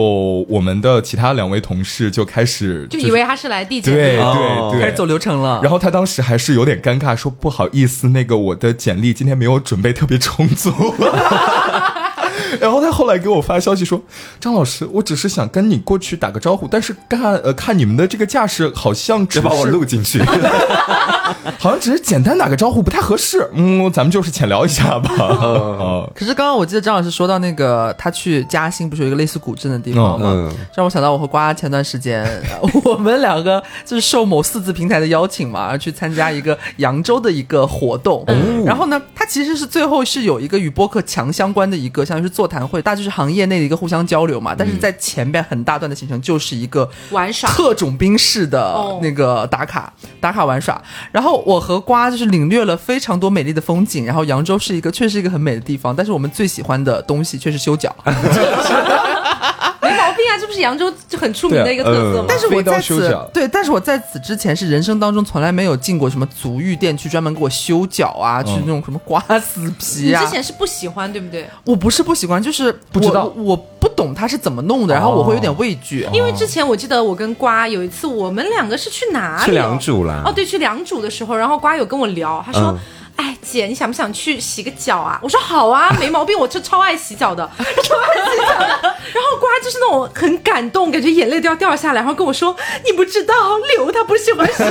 [0.48, 4.18] 我们的其他两位同事就开始就是以为他是来递简历对
[4.72, 5.60] 对开始走流程了。
[5.62, 10.72] 然后他当时还是有点尴尬，说不好意思，那个我的简历今天没有准备特别充足。
[12.60, 14.02] 然后他后来给我发消息说
[14.40, 20.22] ：“张老师，我只是想跟你过去打个招呼，但是看呃看你们的这个架势，好像只把我录进去。
[21.58, 23.50] 好像只是简单打个招呼，不太合适。
[23.54, 25.12] 嗯，咱们就是浅聊一下吧。
[25.20, 30.30] 哦，可是刚刚我记得张老师说到那个他去嘉兴，不是有一个类似古镇的地方吗？
[30.32, 32.28] 嗯，让我想到我和瓜前段时间，
[32.84, 38.26] 我们两个就是受某四字平台的邀请嘛，而去参加一个扬州的一个活动。
[38.66, 44.54] 然后呢，他其实是最后是有一个与播客强相关的一个，像是座谈会，大家就是行业内的一个互相交流嘛。
[44.56, 50.80] 但是在前边很大段的行程就是一个玩耍特种兵式的哦那个打卡、打卡玩耍。
[51.12, 54.06] 然后我和瓜就是领略了非常多美丽的风景。
[54.06, 57.96] 然后扬州是一个确实是一个很美的地方，但是我们最喜欢的东西却是修脚。
[60.24, 62.26] 没毛病啊，这不是扬州就很出名的一个特色吗？
[62.28, 70.32] 但是我在此对，但是我在此之前是人生当中从来没有进过什么足浴店去专门给我修脚啊，去那种什么刮死你皮啊之。
[70.32, 71.48] 前是不喜欢对不对？
[71.66, 76.08] 我不是不喜欢，就是不知道我，我不懂它是怎么弄的，然后我会有点畏惧。
[76.14, 79.46] 因为之前我记得我跟瓜有一次，我们两个是去哪里哦？
[79.46, 82.62] 去良渚啦哦，对，去良渚的时候，然后瓜有跟我聊，他说。
[82.72, 82.80] 嗯
[83.16, 85.20] 哎，姐，你想不想去洗个脚啊？
[85.22, 88.68] 我说好啊， 没毛病，我就超爱洗脚的， 超爱洗脚的。
[89.14, 93.34] 然后瓜就是那种很感动，感觉眼泪都要掉下来，然后跟我说：“你不知道，
[93.76, 94.70] 刘他不喜欢洗脚。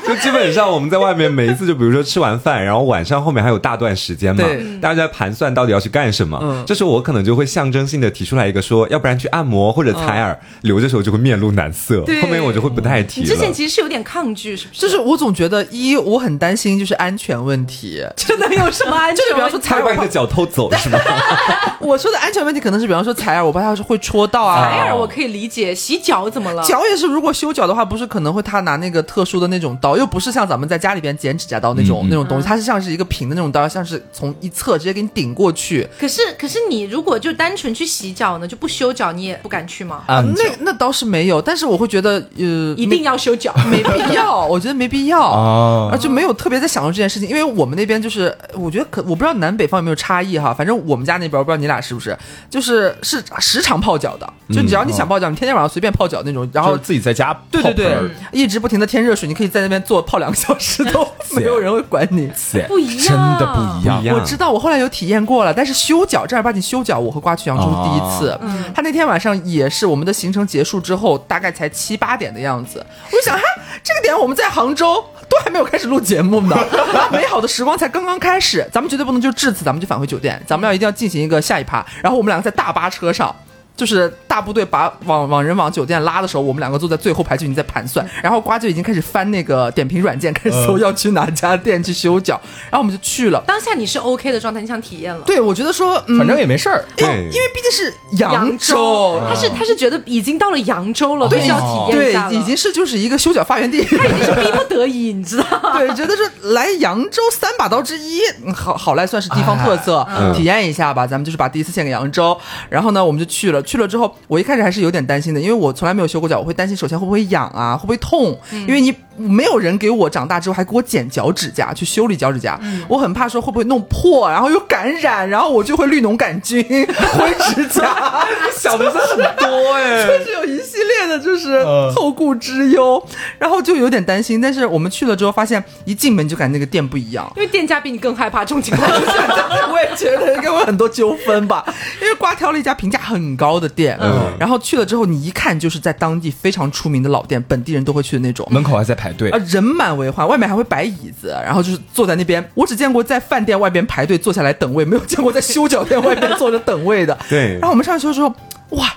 [0.06, 6.38] 就基本上我们在外面每一次，就比如说吃完饭，然后晚上后面还有大段时间嘛对，大家就在盘算到底要去干什么。
[6.42, 13.26] 嗯这时候我可能就会象征性的提出来一个说，要不然去按摩或者采耳，留着时候就会面露难色，对后面我就会不太”提了。
[13.26, 14.80] 你之前其实是有点抗拒，是不是？
[14.80, 20.98] 就是我总觉得一我很担心就是安全问题，这能有什么安全就是比方说采耳把你的脚偷走是吗？
[21.80, 24.68] 我说的安全问题可能是比方说采耳，我怕他是会戳到啊。
[24.68, 26.62] 采耳我可以理解，洗脚怎么了？
[26.64, 35.86] 脚也是，如果修脚的话，不是可能会他拿那个特殊的那种刀，又不是像咱们在家里边剪指甲刀那种、那种东西，它是像是一个平的那种刀，像是从一侧直接给你顶过去。
[35.98, 40.02] 可是可是你如果就单纯去洗脚呢，就不修脚，你也不敢去吗？
[40.06, 45.22] 按脚那那倒是没有，但是我会觉得呃，一定要修脚， 没没必要， 我觉得没必要。
[45.22, 52.16] 啊而且没有特别在享受这件事情，因为我们那边就是，我觉得可我不知道南北方有没有差异哈，反正我们家那边我不知道你俩是不是，
[52.50, 62.30] 就是是时常泡脚的，就只要你想泡脚，你天天晚上随便泡脚那种，然后自己在家对对对一直不停的添热水，你可以在那边坐泡两个小时都 没有人会管你。
[62.68, 68.38] 不一样真的不一样我知道，我后来有体验过了，但是修脚正儿八经修脚，我和瓜去扬州是第一次。
[68.74, 72.84] 他那天晚上也是我们的行程结束之后，大概才七八点的样子。
[73.06, 73.42] 我就想，哈，
[73.82, 76.56] 这个点我们在杭州都还没有开始录节目呢，
[77.12, 81.84] 美好的时光才刚刚开始，咱们绝对不能就至此咱们就返回酒店，咱们要一定要进行一个下一趴。
[82.02, 83.34] 然后我们两个在大巴车上。
[83.76, 93.42] 就是大部队把往往人往酒店拉的时候，我们两个坐在最后排就已经在盘算，然后瓜就已经开始翻那个点评软件，开始搜要去哪家店去修脚，然后我们就去了。
[93.44, 95.22] 当下你是 OK 的状态，你想体验了。
[95.26, 96.84] 对，我觉得说，嗯、反正也没事儿。
[96.98, 103.84] 因为对因为毕竟是扬州，他是他是觉得已经到了扬州了，必须要体验一对下了，，已经是就是一个修脚发源地。
[103.84, 105.78] 他已经是逼不得已，你知道吗？
[105.78, 111.04] 对，觉得说来扬州三把刀之一，嗯好好赖算是地方特色，嗯体验一下吧。
[111.04, 113.58] 咱们就是把第一次献给扬州，然后呢，我们就去了。
[113.62, 126.62] 去了之后，我一开始还是有点担心的，因为我从来没有修过脚，我会担心首先会不会痒啊，会不会痛，因为你没有人给我长大之后还给我剪脚趾甲去修理脚趾甲，我很怕说会不会弄破，然后又感染，然后我就会绿脓杆菌、
[127.16, 128.24] 灰指甲。
[128.56, 133.02] 想的是很多哎、就是有一系列的，就是嗯后顾之忧，
[133.38, 134.40] 然后就有点担心。
[134.40, 137.30] 但是我们去了之后，发现一进门就感觉那个店不一样。
[137.36, 138.88] 因为店家比你更害怕这种情况。
[139.72, 141.64] 我也觉得应该会很多纠纷吧，
[142.02, 148.46] 因为瓜挑了一家评价很高的店，嗯然后去了之后，你一看就是在当地非常出名的老店，本地人都会去的那种。
[148.50, 152.48] 门口还在排队啊，，人满为患，外面还会摆椅子，然后就是坐在那边。
[152.54, 157.18] 我只见过在饭店外边排队坐下来等位，没有见过在修脚店外边坐着等位的。
[157.28, 158.32] 对然后我们上去修之后，
[158.70, 158.94] 哇，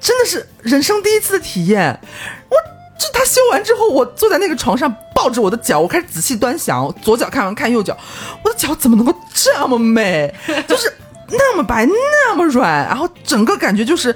[0.00, 1.98] 真的是人生第一次的体验。
[2.48, 2.56] 我
[2.96, 7.96] 这他修完之后，我坐在那个床上抱着我的脚，我开始仔细端详，左脚看完看右脚，
[8.44, 10.32] 我的脚怎么能够这么美？
[10.68, 10.92] 就是
[11.30, 14.14] 那么白，那么软，然后整个感觉就是。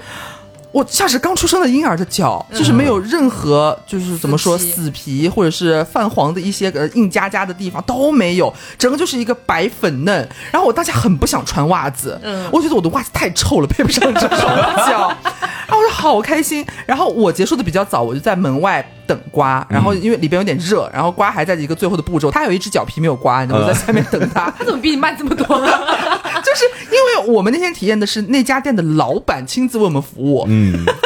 [0.70, 10.28] 我像是刚出生的婴儿的脚，就是没有任何就是怎么说死皮或者是泛黄的一些个硬夹夹的地方都没有，整个就是一个白粉嫩。
[10.50, 14.40] 然后我当下很不想穿袜子，嗯我觉得我的袜子太臭了，配不上这双
[14.86, 15.12] 脚。
[15.68, 16.64] 然后我就好开心。
[16.86, 19.66] 然后我结束的比较早，我就在门外等瓜。
[19.68, 24.50] 然后因为里边有点热，然后瓜还在一个最后的步骤，他有一只脚皮没有刮，你知道吗我在下面等他。
[24.58, 25.44] 他怎么比你慢这么多？
[25.46, 30.57] 就是因为我们那天体验的是那家店的老板亲自为我们服务，嗯，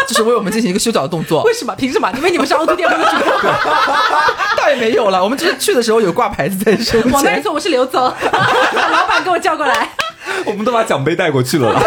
[0.08, 1.52] 就是为我们进行一个修脚的动作为。
[1.52, 1.74] 什么？
[1.76, 2.10] 凭什么？
[2.16, 3.50] 因为你们是凹凸电波的主播。
[4.56, 7.10] 倒也没有了，我们就是去的时候有挂牌子在胸前。
[7.12, 9.90] 往那一坐，我是刘总，把 老板给我叫过来。
[10.44, 11.80] 我们都把奖杯带过去了啦。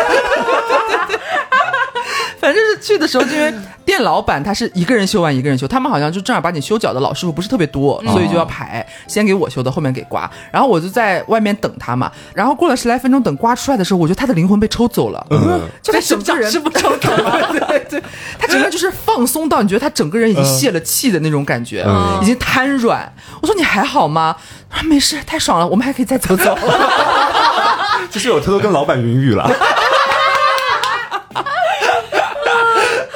[2.45, 3.51] 反正是去的时候，就因为
[3.83, 10.29] 店老板他是一个人修完一个人修，他们好像就正儿八经修脚的老师傅不是特别多，所以就要排，先给我修的，后面给刮。
[10.51, 17.49] 然后我就在外面等他嘛，然后过了十来分钟，等刮出来的时候，我觉得他的灵魂被抽走了，嗯就他整个人是不抽走了？
[17.67, 18.03] 对对，
[18.37, 23.11] 他整个就是放松到你觉得他整个人已经泄了气的那种感觉，嗯已经瘫软。
[23.41, 24.35] 我说你还好吗？
[24.69, 26.55] 他说没事，太爽了，我们还可以再走走。
[28.11, 29.49] 其实有偷偷跟老板云雨了。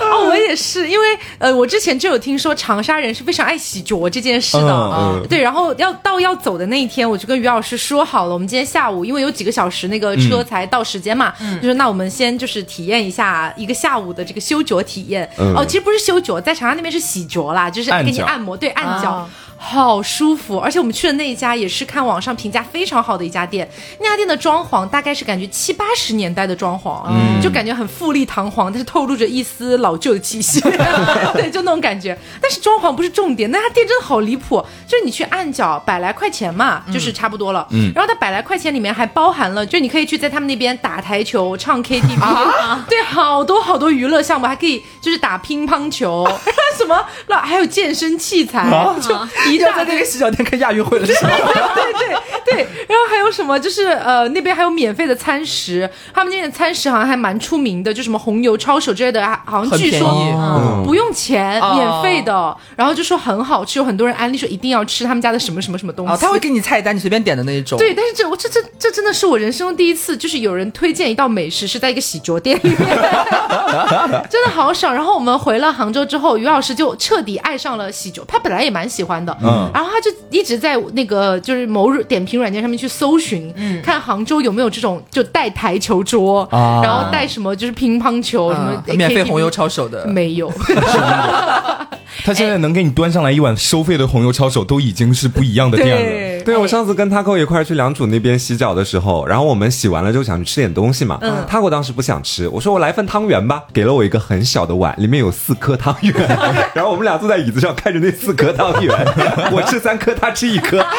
[0.02, 1.06] 哦，我也是，因为
[1.38, 11.32] 呃，我之前就有听说长沙人是非常爱洗脚这件事的，嗯嗯对，然后要到要走的那一天，我就跟于老师说好了，我们今天下午因为有几个小时那个车才到时间嘛，
[11.62, 15.30] 就说那我们先就是体验一下一个下午的这个修脚体验。
[15.38, 19.12] 嗯哦，其实不是修脚，在长沙那边是洗脚啦，就是给你按摩，对，按脚。
[19.12, 19.30] 啊
[19.62, 23.70] 好舒服，而且我们去的那一家也是看网上评价非常好的一家店。
[24.00, 27.06] 那家店的装潢大概是感觉七八十年代的装潢，
[27.42, 30.62] 就感觉很富丽堂皇，但是透露着一丝老旧的气息，
[31.36, 32.18] 对，就那种感觉。
[32.42, 37.68] 但是装潢不是重点，那家店真的好离谱，就是你去按脚百来块钱嘛，就是差不多了。
[37.72, 42.18] 嗯，然后它百来块钱里面还包含了，就你可以去在他们那边打台球、唱 KTV，
[42.90, 46.26] 对，好多好多娱乐项目，还可以就是打乒乓球，
[46.78, 48.66] 什么，那还有健身器材，
[49.02, 49.14] 就
[49.50, 51.32] 一定要在那个洗脚店开亚运会了是吗？
[51.76, 53.60] 对对对，然后还有什么？
[53.60, 62.56] 就是呃，那边还有免费的餐食，他们那边的餐食好像还蛮出名的，就什么红油抄手之类的，好像据说嗯不用钱，哦免费的。
[62.76, 66.14] 然后就说很好吃，有很多人安利说一定要吃他们家的什么什么什么东西。
[66.14, 67.78] 啊，他会给你菜单，你随便点的那一种。
[67.78, 72.80] 对，但是这我这这这真的是我人生中第一次，就是有人推荐一道美食是在一个洗脚店里面，
[74.30, 74.94] 真的好爽。
[74.94, 79.70] 然后我们回了杭州之后，于老师就彻底爱上了洗脚，他本来也蛮喜欢的，嗯。
[79.74, 86.82] 然后他就一直在那个就是某点评软件上面去搜寻，看杭州有没有这种就带台球桌，啊。
[86.84, 90.06] 然后带什么就是乒乓球、什么嗯，免费红油抄手的。
[90.08, 90.52] 没有，
[92.24, 96.39] 他现在能给你端上来一碗收费的红油抄手，都已经是不一样的店了。
[96.40, 101.18] 对对，我上次跟 Taco 一块儿去良渚那边洗脚的时候，然后我们洗完了之后想去吃点东西嘛。
[101.22, 106.14] 嗯，Taco 当时不想吃，我说我来份汤圆吧，给了我一个很小的碗，里面有四颗汤圆，
[106.74, 108.94] 然后我们俩坐在椅子上看着那四颗汤圆，
[109.52, 110.84] 我吃三颗，他吃一颗。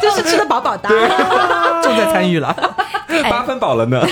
[0.00, 0.88] 就是吃的饱饱的。
[1.82, 2.54] 重在参与了，
[3.30, 4.06] 八分饱了呢。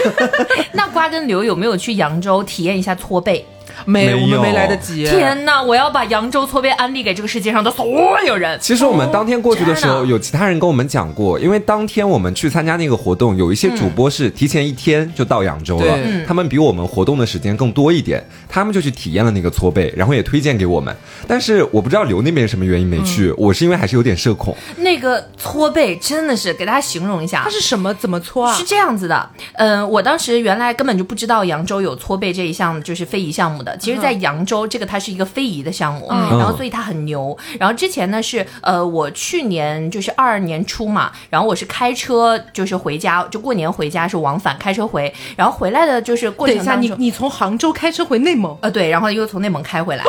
[0.73, 3.47] 那瓜跟刘有没有去扬州体验一下搓背？
[3.85, 5.05] 没没有我们没来得及。
[5.05, 5.63] 天哪！
[5.63, 7.87] 我要把扬州搓背安利给这个世界上的所
[8.27, 8.59] 有人。
[8.61, 20.95] 其实我们当天过去的时候，有其他人跟我们讲过，因为当天我们去参加那个活动，有一些主播是提前一天就到扬州了，嗯他们比我们活动的时间更多一点，他们就去体验了那个搓背，然后也推荐给我们。
[21.29, 24.57] 但是我不知道刘那边什么原因没去，我是因为还是有点社恐。
[24.79, 27.95] 那个搓背真的是给大家形容一下它，是什么？
[27.95, 28.65] 怎么搓啊是？
[28.65, 33.77] 这样子的，嗯、我当时原来根本就不知道扬州有搓背这一项就是非遗项目的。
[33.77, 37.37] 其实，在扬州这个它是一个非遗的项目，嗯然后所以它很牛。
[37.59, 46.98] 然后之前呢是呃，我去年就是二二年初嘛，然后我是开车就是回家，就过年回家是往返开车回，然后回来的就是过等一下，程当中。
[46.98, 50.05] 你你从杭州开车回内蒙，呃，对，然后又从内蒙开回来，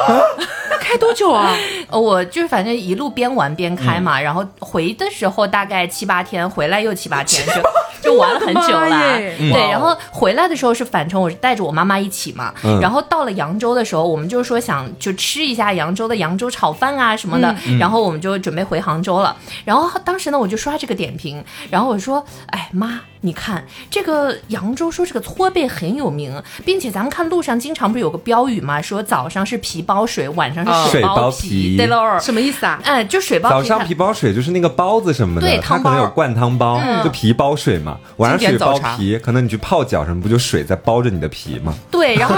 [0.69, 1.55] 那开多久啊？
[1.89, 7.43] 呃， 我就是反正一路边玩边开嘛，然后回的时候大概七八天，回来又七八天，
[8.03, 9.17] 就就玩了很久我的妈啦。
[9.19, 12.53] 耶对，然后回来的时候是返程，我是带着我妈妈一起嘛。
[12.63, 19.35] 嗯然后到了扬州的时候，我们就是说想就吃一下扬州的扬州炒饭啊什么的，然后我们就准备回杭州了。
[19.63, 22.99] 然后当时呢，我就刷这个点评，然后我说，哎妈。
[23.25, 32.79] 你看这个扬州说这个搓背很有名，并且咱们看路上经常不是有个标语嘛，说早上是皮包水，晚上啊是水包皮对喽，什么意思啊？
[32.83, 37.97] 哎，就水包皮早上皮包水就是那个包子什么的对，它可能有灌汤包，就皮包水嘛。
[38.17, 41.73] 晚上水包皮，可能你去泡脚什么，不就水在包着你的皮吗？
[41.89, 42.35] 对，然后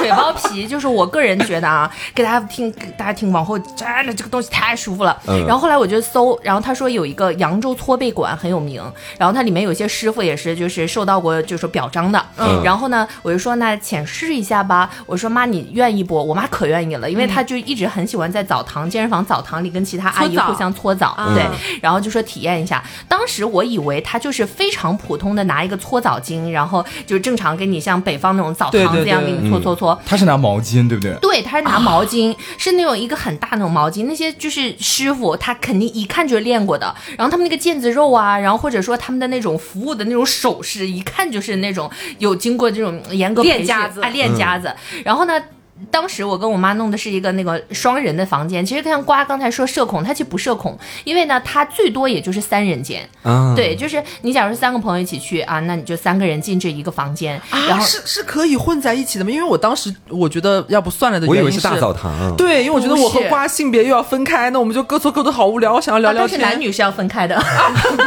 [0.00, 5.16] 水包皮，就是我个人觉得啊，给大家听，给大家听，往后真的这个东西太舒服了。
[5.28, 8.82] 嗯然后后来我就搜，然后他说有一个扬州搓背馆很有名，
[9.18, 12.24] 然后它里面有些师傅也是就是受到过就是表彰的。
[12.38, 14.90] 嗯然后呢，我就说那浅试一下吧。
[15.06, 16.14] 我说妈，你愿意不？
[16.14, 21.44] 我妈可愿意了，因为她就一直很喜欢在澡堂、健身房澡堂里跟其他阿姨互相搓澡，啊对。
[21.80, 22.82] 然后就说体验一下。
[23.08, 29.89] 当时我以为他就是非常普通的拿一个搓澡巾，然后就正常给你像北方那种澡堂子一样给你搓搓搓。
[30.04, 31.14] 他是拿毛巾，对不对？
[31.20, 36.94] 对，他是拿毛巾，是那种一个很大那种毛巾，那些就是师傅，他肯定一看就是练过的。
[37.16, 44.74] 然后他们那个腱子肉啊，然后或者说他们的那种服务的那种手势，一看就是那种有经过这种严格练家子啊，练家子。
[45.04, 45.40] 然后呢？
[45.90, 59.30] 当时我跟我妈弄的是一个那个双人的房间，其实像瓜刚才说社恐，他其实不社恐，因为呢，他最多也就是三人间，啊，对，就是你假如三个朋友一起去啊，那你就三个人进这一个房间，然啊，后是是可以混在一起的吗？
[59.30, 62.34] 因为我当时我觉得要不算了的原因我以为是大澡堂。
[62.36, 66.48] 对，因为我觉得我和瓜性别又要分开，那我们就各搓各的好无聊，我想要聊聊啊但是天。
[66.48, 67.40] 男女是要分开的。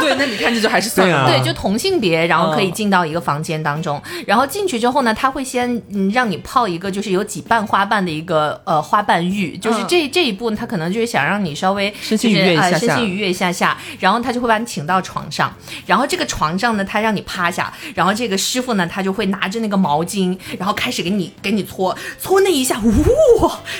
[0.00, 1.26] 对，那你看这就还是算了。
[1.26, 15.52] 对啊对，就同性别，然后可以进到一个房间当中，然后进去之后呢，他会先嗯让你泡一个就是有几瓣花瓣的一个呃花瓣浴，就是嗯这、这一步他可能就是想让你稍微身心愉悦一就是呃下下身心愉悦一下下，然后他就会把你请到床上，
[15.86, 22.90] 然后这个床上呢，他让你趴下，然后这个师傅呢，他就会拿着那个毛巾，然后开始给你给你搓搓那一下，呜，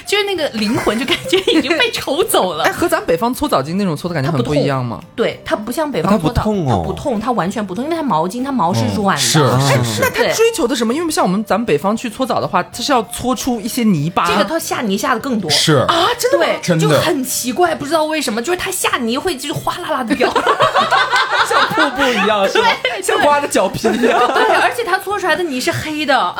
[0.06, 2.72] 就是那个灵魂就感觉已经被抽走了 哎，。
[2.72, 5.00] 和咱北方搓澡巾那种搓的感觉很不一样吗？
[5.14, 10.92] 对，它不像北方搓澡，痛哦它不痛，它完全不痛，因为它毛巾，它毛是软的，是是是那他追求的什么？
[10.94, 14.26] 因为像我们咱们北方去搓澡的话，它是要搓出一些泥巴。
[14.26, 15.50] 这个它下泥下的更多。
[15.50, 20.32] 是啊，真的对，真的就很奇怪，不知道为什么，就是它下泥会就是哗啦啦的掉，
[21.48, 22.68] 像瀑布一样，是吧？
[23.02, 24.18] 像刮的脚皮一样。
[24.32, 26.34] 对，而且它搓出来的泥是黑的，哇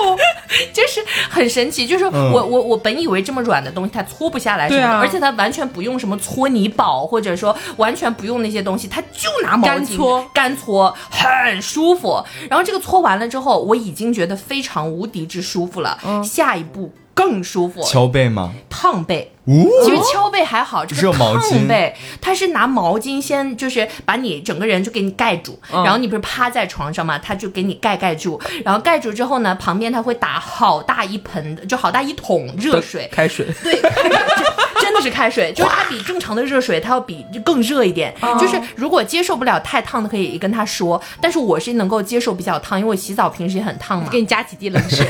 [0.00, 0.16] 哦，
[0.72, 1.86] 就是很神奇。
[1.86, 12.22] 就是我、我我本以为这么软的东西它搓不下来什么的，对啊而且它完全不用什么搓泥宝，或者说完全不用那些东西，它就拿毛巾干搓干搓，很舒服。
[12.50, 18.54] 然后这个搓完了之后，我已经觉得非常无敌之舒服了，下一步更舒服，敲背吗？
[18.68, 19.32] 烫背。
[19.48, 25.82] 哦，其实敲背还好，这个烫背，它是拿毛巾先就是把你整个人就给你盖住，嗯。
[25.82, 33.46] 然后你不是趴在床上嘛，它就给你盖盖住，然后盖住之后呢，旁边它会打好大一盆，就好大一桶热水，开水。
[33.64, 38.14] 对，真 真的是开水，就是它比正常的热水它要比更热一点。
[38.22, 44.08] 哦就是如果接受不了太烫的，可以跟他说，但是我是能够接受比较烫，因为我洗澡平时也很烫嘛。
[44.10, 45.06] 给你加几滴冷水，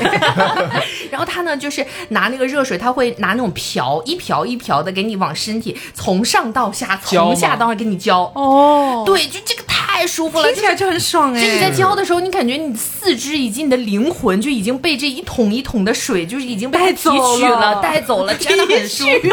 [1.09, 8.31] 然后他呢，就是拿那个热水，他会拿那种瓢，一瓢一瓢的给你往身体从上到下，从下到上给你浇。
[8.35, 11.41] 哦，对，就这个太舒服了，听起来就很爽哎。
[11.41, 19.29] 就你在浇的时候，你感觉你四肢以及你的灵魂就已经被这一桶一桶的水，就是已经被提带走取了，了带走了，真的很舒服。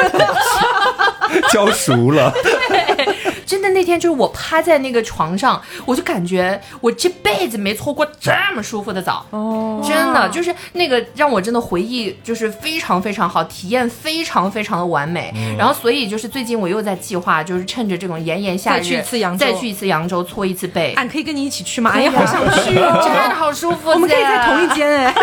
[1.53, 2.32] 浇熟了，
[2.68, 9.26] 对真的那天就是我趴在那个床上，我就感觉我这辈子没搓过这么舒服的澡。
[9.30, 15.32] 哦，真的就是那个让我真的回忆就是非常非常好，体验非常非常的完美。
[15.59, 20.93] 然后所以就是最近我又在计划，就是趁着这种炎炎夏日再去一次扬州再去一次扬州搓一次背。
[20.95, 21.91] 俺可以跟你一起去吗？
[21.95, 23.01] 哎呀，好想去哦！
[23.03, 24.68] 真的好舒服，我们可以在同一。
[24.76, 25.14] 间哎。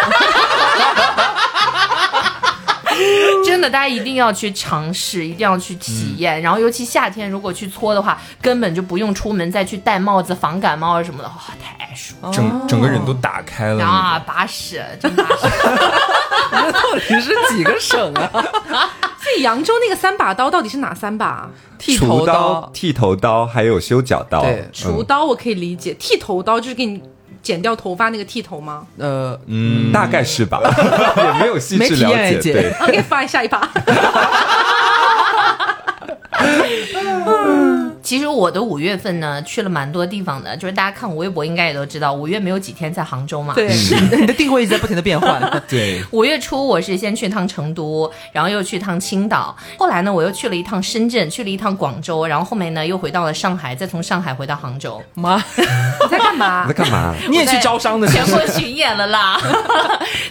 [3.45, 6.41] 真的，大家一定要去尝试，一定要去体验。
[6.41, 14.19] 然后，尤其夏天如果去搓的话，根本就不用出门再去戴帽子防感冒啊什么的，哇、太舒服整整个人都打开了了那啊！
[14.19, 14.25] 种。
[14.27, 15.47] 把屎，真把屎。
[16.71, 18.89] 到底是几个省啊？
[19.41, 21.49] 扬州那个三把刀到底是哪三把？
[21.77, 24.41] 剃头除刀、剃头刀还有修脚刀。
[24.41, 27.01] 对厨刀我可以理解，剃头刀就是给你
[27.41, 30.61] 剪掉头发那个剃头吗呃，嗯，大概是吧，
[31.17, 32.15] 也没有细没致了解。
[32.15, 33.69] 体验姐对，？OK，放下一把。
[38.13, 43.55] 其实我的五月份呢，去了蛮多地方的，就是大家看我微博应该也都知道，五月没有几天在杭州嘛。
[43.55, 43.67] 对，
[44.19, 45.41] 你的定位一直在不停的变换。
[45.67, 55.01] 对，五月初我是先去趟成都，然后又去趟青岛，后来呢我又去了一趟深圳，去了一趟广州，然后后面呢又回到了上海，再从上海回到杭州。
[55.15, 56.83] 妈，你 在干嘛你 在？
[56.83, 57.15] 干嘛？
[57.27, 58.07] 你也去招商的？
[58.09, 59.41] 全国巡演了啦。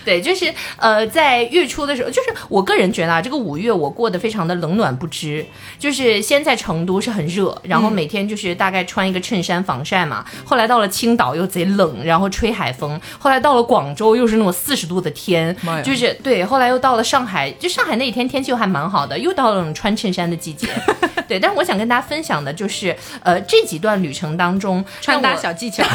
[0.04, 5.44] 对，就是呃，在月初的时候，就是我个人觉得啊，这个五月我过得非常的冷暖不知。
[5.80, 10.22] 就是先在成都是很热，然然后每天就是大概穿一个衬衫防晒嘛。
[10.44, 13.00] 后来到了青岛又贼冷，然后吹海风。
[13.18, 16.44] 后来到了广州又是那种四十度的天就是对。
[16.44, 20.68] 后来又到了上海，就上海那一天天气又还蛮好的，又到了穿衬衫的季节。
[21.26, 25.82] 对，但是我想跟大家分享的就是，呃，这几段旅程当中，穿搭小技巧，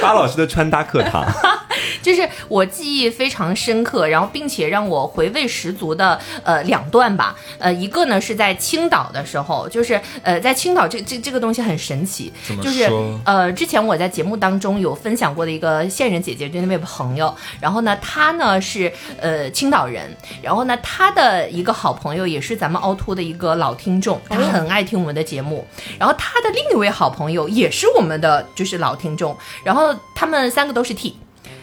[0.00, 1.22] 巴老师的穿搭课堂，
[2.00, 7.34] 就是我记忆非常深刻，然后并且让我回味十足的呃两段吧。
[7.58, 12.90] 呃，一个呢是在青岛的时候，就是呃在青岛这这这个东西很神奇，就是
[13.24, 25.64] 呃之前我在节目当中有分享过的一个线人姐姐，就那位朋友，然后呢她呢是呃青岛人，然后呢她的一个好朋友也是咱们凹凸的一个老听众，她很爱听我们的节目，
[25.98, 31.16] 然后她的另一位好朋友也是我们的就是老听众，然后他们三个都是 T。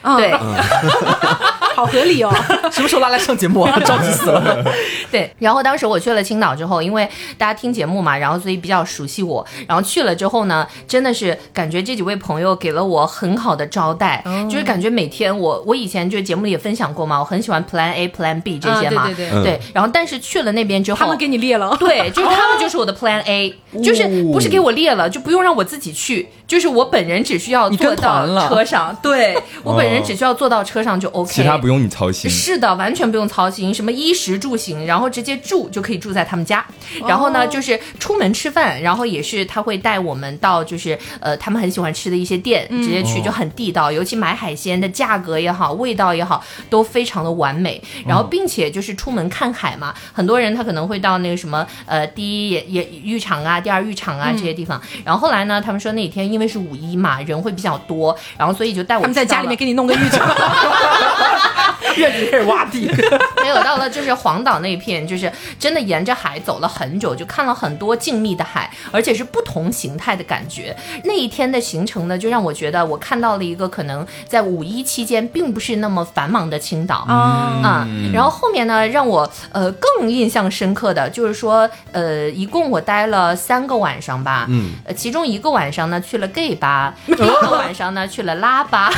[0.04, 0.18] 嗯。
[0.18, 0.32] 对，
[1.76, 2.32] 好合理哦。
[2.72, 3.80] 什么时候拉来上节目啊？
[3.84, 4.64] 着急死了。
[5.12, 9.46] 对，然后当时我去了青岛之后，因为大家听节目嘛，然后所以比较熟悉我。
[9.68, 19.44] 然后去了之后呢，真的是感觉这几位朋友给了我很好的招待，就是感觉每天我我以前就节目里也分享过嘛，我很喜欢 Plan A、Plan B 这些嘛，啊对对对。
[19.44, 19.60] 对。
[19.74, 32.30] 然后但是去了那边之后，他们给你列了，对，就是他们就是我的 Plan A，、就是不是给我列了，就不用让我自己去，就是我本人只需要坐到车上，对我本人只需要坐到车上就 OK，其他不用你操心。
[32.30, 36.66] 是的，完全不用操心，什么衣食住行，然后直接住就可以住在他们家。
[37.08, 43.92] 然后呢，就是出门吃饭，然后也是他会带我们到就是呃他们很喜欢吃的一些店，直接去就很地道。
[43.92, 47.82] 尤其买海鲜的价格也好，味道也好，都非常的完美。
[48.06, 54.82] 然后并且就是出门看海嘛，很多人他可能会到那个什么呃第一也也浴场啊，第二浴场啊这些地方。
[55.04, 60.28] 然后后来呢，他们说那天因为是五一嘛，人会比较多，然后所以就带我他们在家里面给你弄个浴场，
[61.98, 62.90] 院子里开始挖地，
[63.42, 70.76] 没有到了就是黄岛那一片，就是真的沿着海走了很久，就看了很多静谧的海，而且是不同形态的感觉。
[71.04, 77.06] 那一天的行程呢，就让我觉得我看到了一个可能在五一期间并不是那么繁忙的青岛。
[77.08, 88.90] 啊，然后后面呢，让我呃更印象深刻的就是说，呃，一共我待了三个晚上吧，嗯，呃，其中一个晚上呢去了 gay 吧， 一个晚上呢去了拉吧，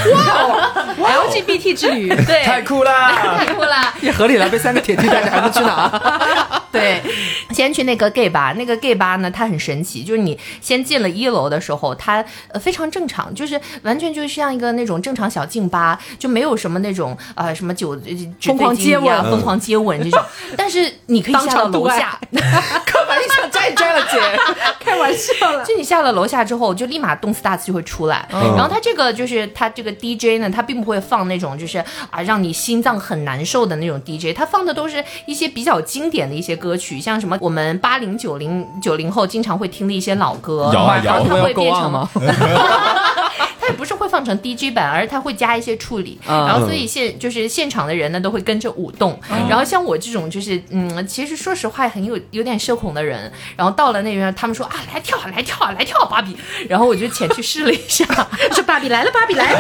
[1.00, 3.12] LGBT 之旅， 对，太酷啦！
[3.38, 3.94] 太酷啦。
[4.02, 4.50] 也合理了。
[4.50, 6.62] 被三个铁弟带着还能去哪？
[6.72, 7.02] 对，
[7.52, 17.98] 先去那个 gay 吧，那个 gay 吧呢，它很神奇，就是你先进了一楼的时候，它呃非常正常，就是完全就像一个那种正常小静吧，就没有什么那种呃什么酒
[18.42, 20.22] 疯狂接吻疯狂接吻这种，
[20.58, 24.20] 但是你可以下到楼下，干嘛你想摘一摘了姐？
[24.80, 25.64] 开玩笑了。
[25.66, 28.28] 就你下了楼下之后，就立马动次打次就会出来。
[28.32, 31.78] 然后它这个就是它这个 DJ 呢，他并不会放那种就是
[32.10, 40.72] 啊让你心脏很难受的那种 DJ，他放的都是一些比较经典的一些歌曲，像什么我们八零九零九零后经常会听的一些老歌。
[40.74, 42.10] 摇啊摇然后他会变成吗？
[44.16, 56.38] 放成 DJ 版，而是它会加一些处理，嗯然后所以现就是现场的人呢都会跟着舞动，然后像我这种就是嗯，其实说实话很有有点社恐的人，然后到了那边他们说啊来跳啊来跳啊来跳啊芭比，
[56.70, 58.06] 然后我就前去试了一下，
[58.56, 59.60] 说芭比来了，芭比来了，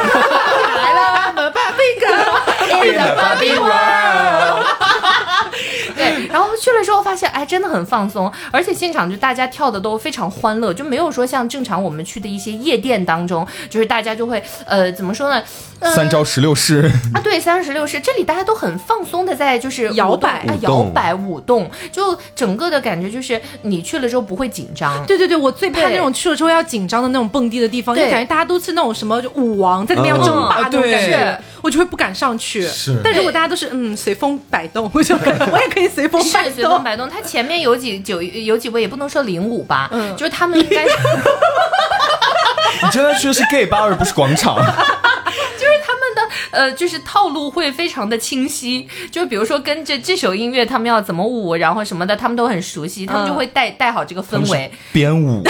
[0.78, 0.94] 来
[1.34, 4.66] 了，芭比 girl in the Barbie world。
[5.96, 15.42] 对，然后去了之后发现，哎，真的很放松，而且现场就大家跳的都非常欢乐，就没有说像正常我们去的一些夜店当中，就是大家就会呃怎么说呢？
[15.80, 25.06] 呃三招十六式， 啊，对，三十六式，这里大家都很放松的在就是摇摆啊摇摆舞动，就整个的感觉就是你去了之后不会紧张。
[25.06, 32.66] 对对对，我最怕那种去了之后要紧张的那种蹦迪的地方，就感觉大家都是那种什么舞王在那边要嗯争霸啊那种感对觉，我就会不敢上去。
[32.66, 35.14] 是但如果大家都是嗯随风摆动，我就
[35.52, 36.54] 我也可以随风摆动。
[36.54, 40.86] 随风摆动，他前面有几有有几位也不能说领舞吧，嗯就是他们应该
[42.84, 44.56] 你真的去的是 gay 吧，而不是广场。
[45.58, 46.22] 就是他们的
[46.52, 54.72] 呃，就是套路会非常的清晰，就比如说跟着这首音乐，他们要怎么舞，然后什么的，他们都很熟悉，他们就会带带好这个氛围。
[54.92, 55.42] 编舞，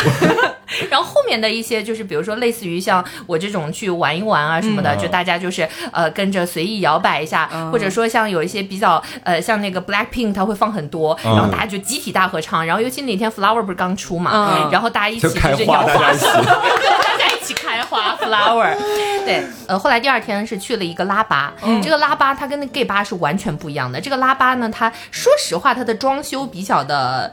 [0.89, 12.65] 然后后面的一些就是，比如说类似于像我这种去玩一玩啊什么的，就大家就是呃跟着随意摇摆一下，或者说像有一些比较呃像那个 Blackpink，它会放很多，然后大家就集体大合唱。
[12.65, 14.71] 然后尤其那天 Flower 不是刚出嘛，嗯。
[14.71, 16.17] 然后大家一起就开花，是摇花大家一
[17.45, 17.53] 起。
[17.53, 18.75] 大家一起开花 flower。
[19.23, 24.01] 对，呃，后来第二天是去了一个拉巴，这个拉巴它跟那 gay 吧是完全不一样的。
[24.01, 27.31] 这个拉巴呢，它说实话，它的装修比较的。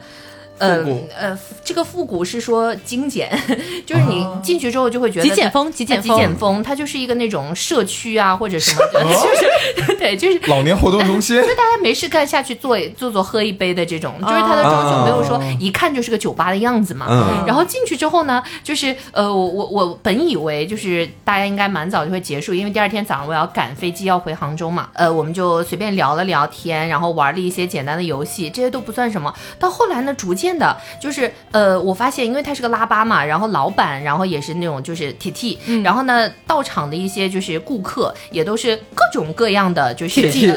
[0.62, 0.84] 呃
[1.18, 3.30] 呃，这个复古是说精简，
[3.84, 17.06] 就是你进去之后就会觉得极简风极简极简风，它就是一个那种社区啊或者什么的， 就是 对，就是老年活动中心就大家没事干下去坐坐坐喝一杯的这种，就是它的装修没有说一看就是个酒吧的样子嘛。
[17.10, 24.88] 嗯然后进去之后呢，就是呃，我我我本以为就是大家应该蛮早就会结束，因为第二天早上我要赶飞机要回杭州嘛。
[24.92, 29.32] 呃，我们就随便聊了聊天，然后玩了一些简单的游戏，这些都不算什么。
[29.58, 40.22] 到后来呢，逐渐的，就是呃，我发现因为它是个拉巴嘛，然后老板，然后也是那种就是 T T，、然后呢，到场的一些就是顾客也都是各种各样的，就是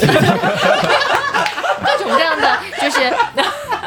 [1.83, 3.13] 各种各样的，就是。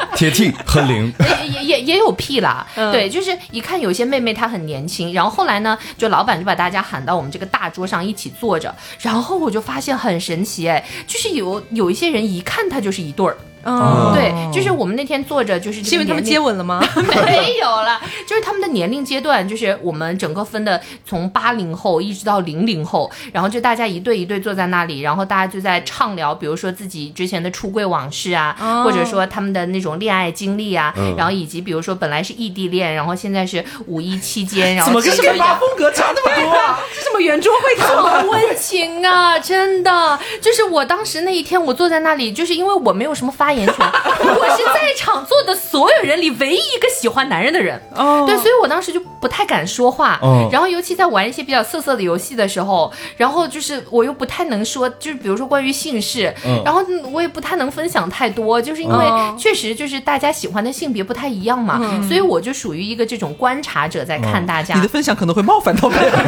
[0.15, 13.37] 铁 T 和零，也也也也有屁啦，对，就是一看有些妹妹她很年轻，然后后来呢，就老板就把大家喊到我们这个大桌上一起坐着，然后我就发现很神奇哎，就是有有一些人一看他就是一对儿。
[13.63, 16.81] 嗯，对，就是我们那天坐着，就是是因为他们接吻了吗？
[17.25, 36.79] 没有了，就是他们的年龄阶段，就是我们整个分的从八零后一直到零零后，然后就大家一对一对坐在那里，然后大家就在畅聊，比如说自己之前的出柜往事啊，哦或者说他们的那种恋爱经历啊，嗯然后以及比如说本来是异地恋，然后现在是五一期间，然后 怎么跟是 gay 吧风格差那么多啊？
[36.95, 38.09] 这什么圆桌会谈吗？
[38.21, 39.37] 好温情啊！
[39.39, 47.79] 真的，就是我当时那一天，我坐在那里，就是因为我没有什么发言权， 我是在场坐的所有人里唯一一个喜欢男人的人。
[47.95, 50.17] 哦对，所以我当时就不太敢说话。
[50.21, 64.75] 哦然后尤其在玩一些比较色色的游戏的时候，然后就是我又不太能说，就是比如说关于姓氏，嗯然后我也不太能分享太多，就是因为嗯确实就是大家喜欢的性别不太一样嘛，所以我就属于一个这种观察者在看大家。
[64.75, 66.11] 你的分享可能会冒犯到别人。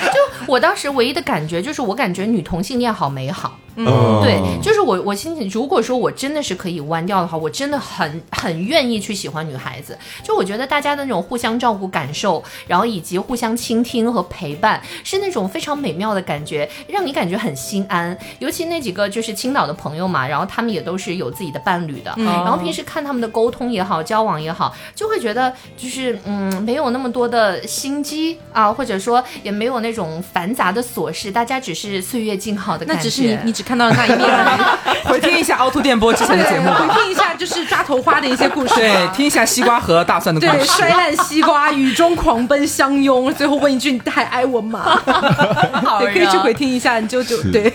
[0.00, 3.58] 就我当时唯一的感觉就是，我感觉女同性恋好美好。
[3.76, 9.96] 嗯对，就是我我心情，如果说我真的是可以弯掉的话，我真的很很愿意去喜欢女孩子。
[10.22, 18.16] 就我觉得大家的那种互相照顾感受，然后以及互相倾听和陪伴，是那种非常美妙的感觉，让你感觉很心安。
[18.38, 32.98] 尤其那几个就是青岛的朋友嘛，然后他们也都是有自己的伴侣的，嗯然后平时看他们的沟通也好，交往也好，就会觉得就是嗯，没有那么多的心机啊，或者说也没有那种繁杂的琐事，大家只是岁月静好的感觉。
[32.98, 35.04] 那只是你你只看到了那一面而已。
[35.06, 36.88] 回听一下凹凸电波之前的节目吧。
[36.88, 38.74] 回听一下就是抓头花的一些故事。
[38.76, 40.72] 对，听一下西瓜和大蒜的故事对，事。
[40.72, 44.98] 摔烂西瓜，雨中狂奔相拥，最后问一句：“你还爱我吗？”
[45.84, 47.70] 好对，可以去回听一下，你就就对。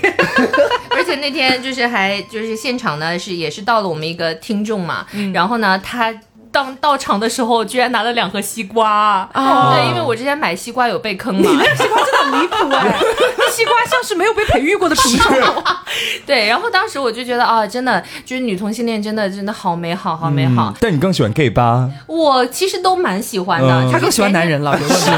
[0.95, 6.11] 而且那天就是还就是现场呢是也是到了我们一个听众嘛，然后呢他。
[6.55, 12.97] 当到场的时候，居然拿了两盒西瓜哦对，因为我之前买西瓜有被坑嘛，西瓜真的离谱哎，
[13.37, 15.33] 那 西瓜像是没有被培育过的品种。
[16.25, 20.73] 对，然后当时我就觉得啊，真的就是女同性恋，真的真的好美好，好美好。
[20.79, 21.89] 但你更喜欢 gay 吧？
[22.07, 25.05] 我其实都蛮喜欢的，他更喜欢男人了，有问题。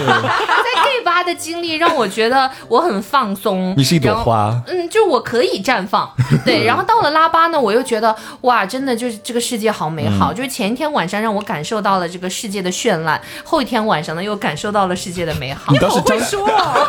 [0.67, 3.75] 在 gay 吧的经历让我觉得我很放松。
[3.77, 6.11] 你是一朵花嗯，就我可以绽放。
[6.43, 10.33] 对，然后到了拉巴呢，我又觉得哇，真的就是这个世界好美好。
[10.33, 15.77] 就是前一天晚上让我感受到了这个世界的绚烂，后一天晚上呢又感受到了世界的美好你。
[15.77, 16.87] 倒是张，说哦，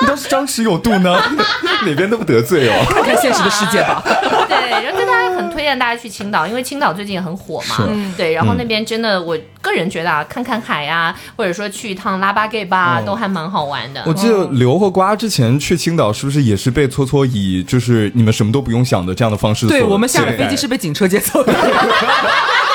[0.00, 1.20] 你倒是张弛有度呢。
[1.84, 2.82] 哪边都不得罪哦。
[2.88, 4.02] 看看现实的世界吧。
[4.48, 7.86] 对，然后跟大家很推荐大家去青岛，因为青岛最近也很火嘛。
[8.16, 14.02] 对，然后那边真的，我个人觉得啊，看看海呀、或者说去一趟拉巴 gay 吧，都还蛮好玩的。
[14.06, 19.66] 我记得刘和瓜之前去青岛，是不是也是被搓搓以就是你们什么都不用想的这样的方式？
[19.66, 21.52] 对我们下了飞机是是被警车接走的。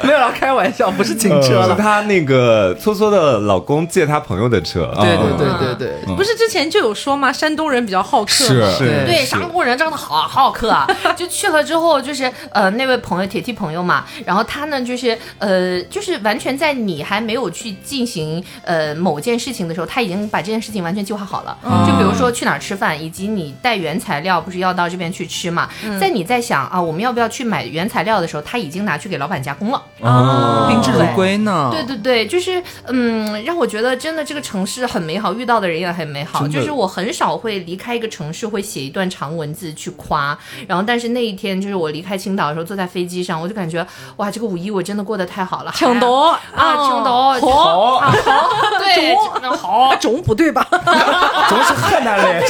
[0.06, 1.76] 没有啦，开玩笑，不是警车是了。
[1.76, 7.30] 她那个搓搓的老公借她朋友的车，对对嗯对对对，不是之前就有说吗？
[7.32, 8.70] 山东人比较好客是。
[8.70, 10.86] 是对，山东人真的好好客啊！
[11.14, 21.58] 就去了之后，就是呃，那位朋友铁 T 朋友嘛，然后他呢，就是呃，就是完全在你还没有去进行呃某件事情的时候，他已经把这件事情完全计划好了。
[21.86, 25.68] 就比如说去哪儿吃饭，以及你带原材料不是要到这边去吃嘛，
[26.00, 29.82] 在你在想啊，我们要不要去买原材料的时候，他已经拿去给老板加工了。
[30.02, 31.70] 啊，宾至如归呢。
[31.72, 36.46] 对对对，就是嗯，让我觉得真的这个城市很美好，遇到的人也很美好。
[36.48, 40.36] 就是我很少会离开一个城市会写一段长文字去夸，
[40.66, 43.86] 然后但是那一天就是我离开青岛的时候，坐在飞机上，我就感觉
[44.16, 46.10] 哇，这个五一我真的过得太好了，青岛
[46.54, 49.14] 啊，青岛好啊好， 对，
[49.56, 49.94] 好。
[50.00, 50.66] 种不对吧？
[50.70, 52.42] 怎么是河南嘞？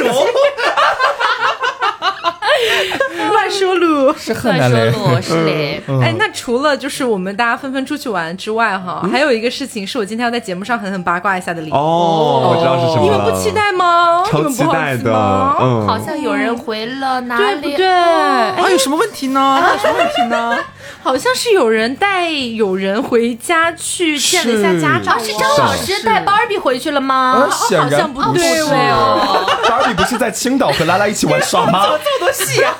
[3.40, 4.12] 乱说路。
[4.18, 4.92] 是河快南嘞。
[4.92, 11.74] 说路是嘞，哎，那除了就是我们大家纷纷出去玩之外，哈，还有一个事情是我今天要在节目上狠狠八卦一下的理由。
[11.74, 13.02] 哦，我知道是什么。
[13.02, 14.22] 你们不期待吗？
[14.24, 15.56] 你超们不好期待的，奇吗？
[15.60, 17.60] 嗯，好像有人回了哪里？
[17.62, 17.86] 对不对？
[17.86, 19.62] 哦啊，有什么问题呢？
[19.72, 20.58] 有什么问题呢？
[21.02, 27.46] 好像是有人带有人回家去见了一下家长，啊，是张老师带芭比回去了吗？
[27.48, 29.46] 呃，显然好像不对是哦。
[29.68, 31.86] 芭比不是在青岛和拉拉一起玩耍吗？
[32.04, 32.74] 这么多戏啊！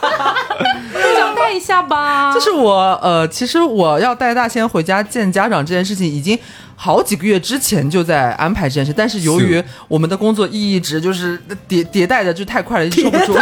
[1.16, 2.32] 交代一下吧。
[2.32, 6.38] 就是我呃，其实我要带大仙回家见家长这件事情，已经
[6.76, 11.38] 好几个月之前就在安排这件事，但是由于我们的工作一直就是
[11.68, 13.38] 迭迭代的就太快了，一直收不住。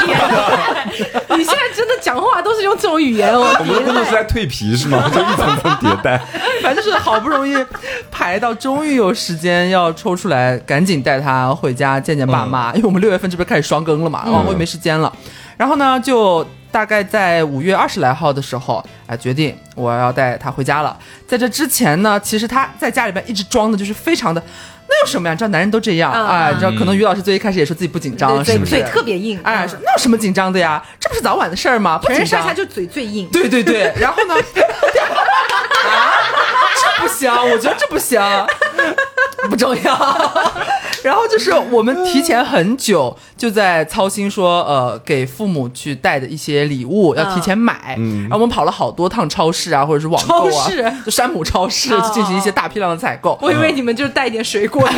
[1.36, 3.46] 你现在真的讲话都是用这种语言哦。
[3.60, 5.08] 我们的工作是在蜕皮是吗？
[5.14, 6.20] 就一层层迭代。
[6.60, 7.54] 反正就是好不容易
[8.10, 15.12] 排到，终于有时间要抽出来，赶紧带他回家见见爸妈，因为我们六月份这边开始双更了嘛，哦，我也没时间了。
[15.56, 20.96] 然后呢，就大概在五月二十来号的时候，哎，决定我要带他回家了。
[21.26, 24.42] 在这之前呢，其实他在家里边一直装的就是非常的，
[24.88, 25.32] 那有什么呀？
[25.32, 28.70] 你知道男人都这样嗯啊，你知道可能于老师最一开始也说自己不紧张，是不是？
[28.70, 30.82] 嘴嘴特别硬，哎，嗯说那有什么紧张的呀？
[31.00, 31.98] 这不是早晚的事儿吗？
[31.98, 32.54] 不紧张全身上下。
[32.54, 33.28] 就嘴最硬。
[33.32, 34.34] 对对对，然后呢？
[35.88, 36.12] 啊，
[36.82, 38.20] 这不行，我觉得这不行，
[39.48, 39.94] 不重要。
[41.02, 47.94] 然后就是我们提前很久就在操心说，呃，给父母去带的一些礼物要提前买。
[47.98, 53.38] 嗯然后我们跑了好多趟超市啊，或者是网购啊，超市 就山姆超市进行一些大批量的采购。
[53.40, 54.86] 我以为你们就是带一点水果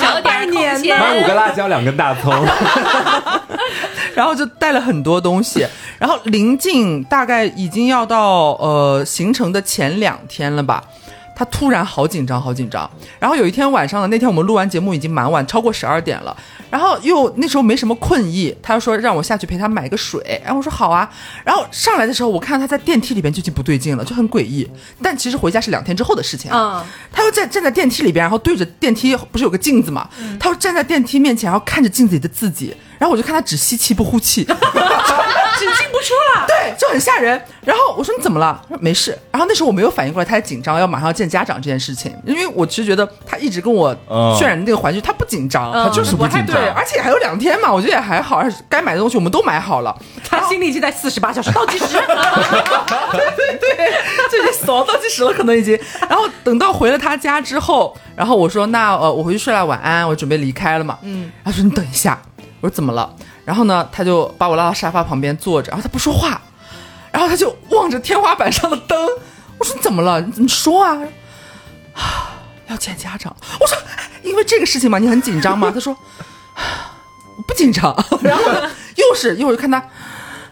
[0.00, 0.98] 找点空年间。
[0.98, 2.32] 买五个辣椒，两根大葱。
[4.14, 5.66] 然后就带了很多东西，
[5.98, 10.84] 然后临近大概已经要到呃行程的前两天了吧。
[11.34, 12.88] 他突然好紧张，好紧张。
[13.18, 16.36] 然后有一天晚上呢，那天我们录完节目已经蛮晚，超过十二点了。
[16.70, 20.40] 然后又那时候没什么困意，他就说让我下去陪他买个水。
[20.44, 21.08] 然后我说好啊。
[21.44, 24.68] 然后上来的时候，我看到他在电梯里边就已经不对劲了，就很诡异。
[25.00, 26.84] 但其实回家是两天之后的事情啊。
[26.84, 30.08] 嗯，他又站站在电梯里边，然后对着电梯不是有个镜子嘛？
[30.40, 36.46] 他又站在电梯面前，然后看着镜子里的自己，然后我就看他只吸气不呼气， 只进不出了。
[36.48, 37.40] 对，就很吓人。
[37.64, 38.60] 然后我说你怎么了？
[38.68, 39.16] 他说没事。
[39.30, 49.96] 然后那时候我没有反应过来，他还紧张，要马上要见家长这件事情，因为我其实觉得他一直跟我嗯渲染的那个环境，他不紧张，嗯他就是不紧张，对，而且还有两天嘛，我觉得也还好，而且该买的东西我们都买好了。
[50.28, 51.86] 他心里已经在四十八小时倒计时。
[51.86, 51.96] 对
[53.36, 53.92] 对对，
[54.30, 55.78] 就已经死亡倒计时了，可能已经。
[56.08, 60.98] 然后等到回了他家之后，然后我说那呃我回去睡了，晚安，我准备离开了嘛。
[61.02, 62.20] 嗯，他说你等一下，
[62.64, 63.14] 我说怎么了？
[63.44, 66.40] 然后呢，他就把我拉到沙发旁边坐着，然后他不说话，
[67.12, 69.06] 然后他就望着天花板上的灯。
[69.58, 70.18] 我说你怎么了？
[70.22, 70.98] 你你说啊。
[71.94, 72.30] 啊
[72.68, 73.36] 要见家长。
[73.60, 73.76] 我说
[74.22, 75.70] 因为这个事情嘛，你很紧张吗？
[75.74, 75.92] 他说
[77.36, 77.94] 我不紧张。
[78.22, 79.78] 然后呢，又是一会儿就看他。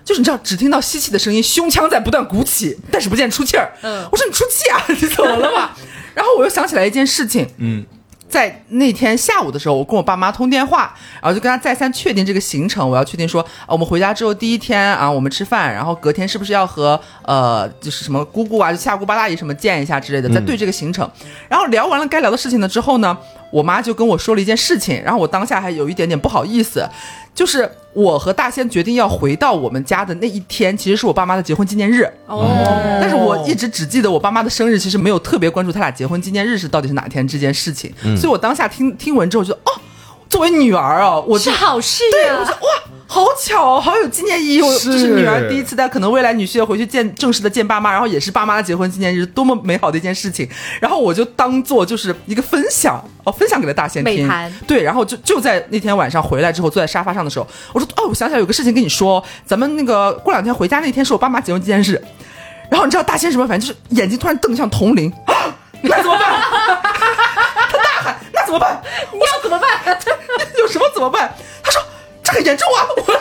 [0.05, 3.73] 就是你知道，只听到吸气的声音，胸腔在不断鼓起，但是不见出气儿。
[3.83, 5.71] 嗯我说你出气啊， 你怎么了嘛？
[6.15, 7.87] 然后我又想起来一件事情，嗯，
[8.33, 21.07] 在那天下午的时候，我跟我爸妈通电话，然后就跟他再三确定这个行程，我要确定说，啊，我们回家之后第一天啊，我们吃饭，然后隔天是不是要和呃，就是什么姑姑啊、就下姑八大姨什么见一下之类的，在对这个行程。
[21.47, 23.14] 然后聊完了该聊的事情了之后呢，
[23.53, 26.85] 我妈就跟我说了一件事情，然后我当下还有一点点不好意思，
[27.35, 32.03] 就是我和大仙决定要回到我们家的那一天，其实是我爸妈的结婚纪念日。
[32.27, 37.93] 哦，但是我一直只记得我爸妈的生日，其实没有特别关注他俩结婚纪念日是到底是哪天这件事情。
[38.17, 39.71] 所以我当下听听闻之后就哦，
[40.33, 42.55] 作为女儿啊，我是好事对，我呀说。
[42.55, 42.72] 哇，
[43.07, 44.62] 好巧哦，好有纪念意义。
[44.62, 50.49] 我是这是女儿第一次带可能未来女婿要回去见正式的见爸妈，然后也是爸妈的结婚纪念日，多么美好的一件事情。
[50.80, 54.26] 然后我就当做就是一个分享哦，分享给了大仙听。
[54.66, 62.03] 对，然后就就在那天晚上回来之后，坐在沙发上的时候，我说哦，我想起来有个事情跟你说，咱们那个过两天回家那天是我爸妈结婚纪念日。
[62.70, 63.61] 然后你知道大仙什么反应？
[63.61, 66.41] 就是眼睛突然瞪向铜铃，啊那怎么办？
[68.53, 68.83] 他大喊
[69.13, 69.69] ：“那怎么办？
[69.81, 70.49] 你要怎么办？
[70.59, 71.83] 有什么怎么办？”他说
[72.23, 73.15] ：“这很严重啊！”我说：“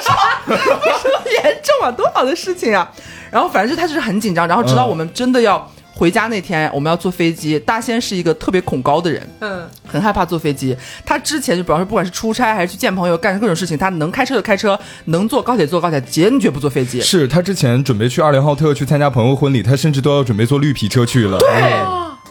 [0.48, 1.92] 为什么严重啊？
[1.92, 2.92] 多好的事情啊！”
[3.32, 7.58] 然后反正就他就是很紧张，然后直到我们真的要回家那天，我们要坐飞机。
[7.60, 10.76] 大仙是一个特别恐高的人，嗯，很害怕坐飞机。
[11.06, 17.00] 他之前就比方说，不管是出差还是去见朋友，干各种事情，他能开车就开车，能坐高铁坐高铁，坚决不坐飞机。
[17.00, 21.38] 是他之前准备去二零浩特去参加朋友婚礼，他甚至都要准备坐绿皮车去了。
[21.38, 21.50] 对，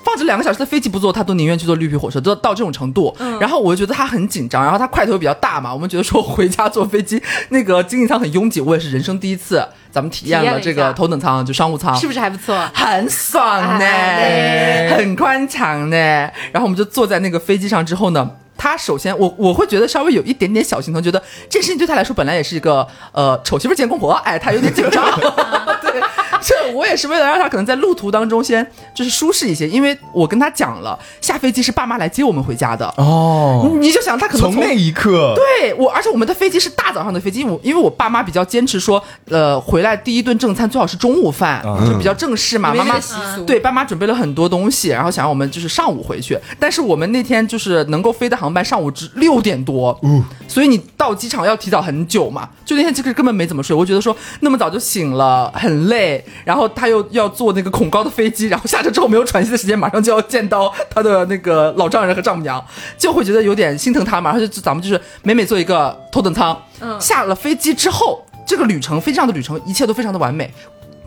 [0.04, 3.14] 放着两个小时的飞机不坐，他都宁愿去坐绿皮火车，都到这种程度。
[3.40, 12.56] 然后我就觉得他很紧张，然后他块头比较大嘛，我们觉得说回家坐飞机那个经济舱很拥挤，我也是人生第一次，咱们体验了这个头等舱，就商务舱，是不是还不错？
[12.74, 15.96] 很爽呢，哎很宽敞呢。
[15.96, 18.30] 然后我们就坐在那个飞机上之后呢。
[18.62, 25.02] 他首先，我我会觉得稍微有一点点小心疼，觉得这事情对他来说本来也是一个呃丑媳妇见公婆，哎，他有点紧张。
[25.80, 25.98] 对，
[26.40, 32.86] 这我也是为了让他可能在路途当中先就是舒适一些，因为我跟他讲了，下飞机是爸妈来接我们回家的。
[32.96, 42.72] 哦，你就想他可能从那一刻，对我，而且我们的飞机是大早上的飞机，因为我因为我爸妈比较坚持说，呃，回来第一顿正餐最好是中午饭，就比较正式嘛。
[42.74, 42.98] 妈妈
[43.46, 52.48] 对爸妈准备了很多东西，然后想让我们就是上午回去，但是我们那天就是能够飞的航班上午只六点多，嗯所以你到机场要提早很久嘛。
[52.64, 62.64] 就那天其实根本没怎么睡，我觉得说那么早就醒了，很累，然后他又要坐那个恐高的飞机，然后下车之后没有喘息的时间，马上就要见到他的那个老丈人和丈母娘，
[62.98, 64.30] 就会觉得有点心疼他嘛。
[64.30, 66.56] 然后就咱们就是每每坐一个头等舱，
[66.98, 70.52] 下了飞机之后，这个旅程飞机上的旅程一切都非常的完美。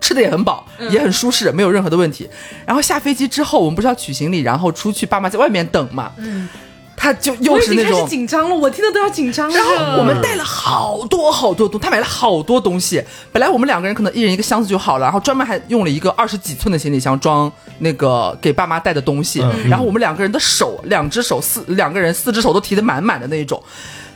[0.01, 2.29] 吃的也很饱，也很舒适，没有任何的问题。
[2.65, 6.11] 然后下飞机之后，我们不是要取行李，然后出去，爸妈在外面等嘛。
[6.17, 6.49] 嗯，
[6.95, 9.55] 他就又我已经开始是那种紧张了，我听的都要紧张了。
[9.55, 13.03] 然后我们带了好多好多东，他买了好多东西。
[13.31, 19.43] 本来我们两个人可能一人一个箱子就好了，然后专门还用了一个二十几寸的行李箱装那个给爸妈带的东西。
[19.67, 23.61] 然后我们两个人的手，两只手四两个人四只手都提得满满的那一种。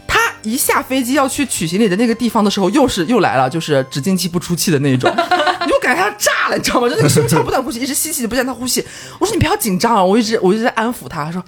[0.07, 5.11] 他一下飞机要去取行李的那个地方的时候，又是又来了，就是只进气不出气的那种，
[5.65, 6.87] 你就感觉他要炸了，你知道吗？
[6.87, 8.85] 就那个胸腔不断呼吸，一直吸气不见他呼吸。
[9.19, 11.43] 我说你不要紧张啊，我一直我一直在安抚他，他说。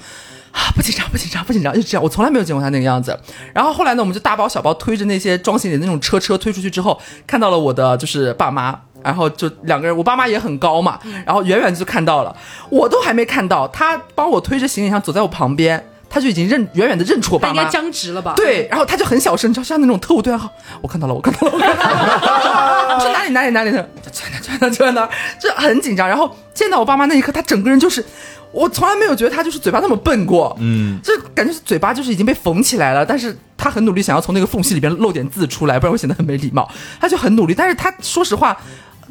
[0.52, 2.04] 啊，不紧张，不紧张，不紧张，就这样。
[2.04, 3.18] 我从来没有见过他那个样子。
[3.54, 12.36] 然后后来呢，我们就大包小包推着那些装行李的那种车车推出去之后，看到了我的就是爸妈，然后就两个人，我爸妈也很高嘛，然后远远就看到了，
[12.70, 17.72] 我都还没看到，他帮我推着行李箱走在我旁边，他就已经认远远的认出我爸妈他应该。
[17.72, 18.34] 僵直了吧？
[18.36, 26.08] 对，然后他就很小声，就像那种特务对暗号，我看到了，我看到了，我看到了， 我说哪里哪里哪里的，就在那就在那就在那，就很紧张。
[26.08, 28.04] 然后见到我爸妈那一刻，他整个人就是，
[28.52, 36.70] 我从来没有觉得他就是嘴巴那么笨过，嗯，就感觉是嘴巴就是已经被缝起来了，但是他很努力想要从那个缝隙里边露点字出来，不然会显得很没礼貌。
[37.00, 38.58] 他就很努力，但是他说实话。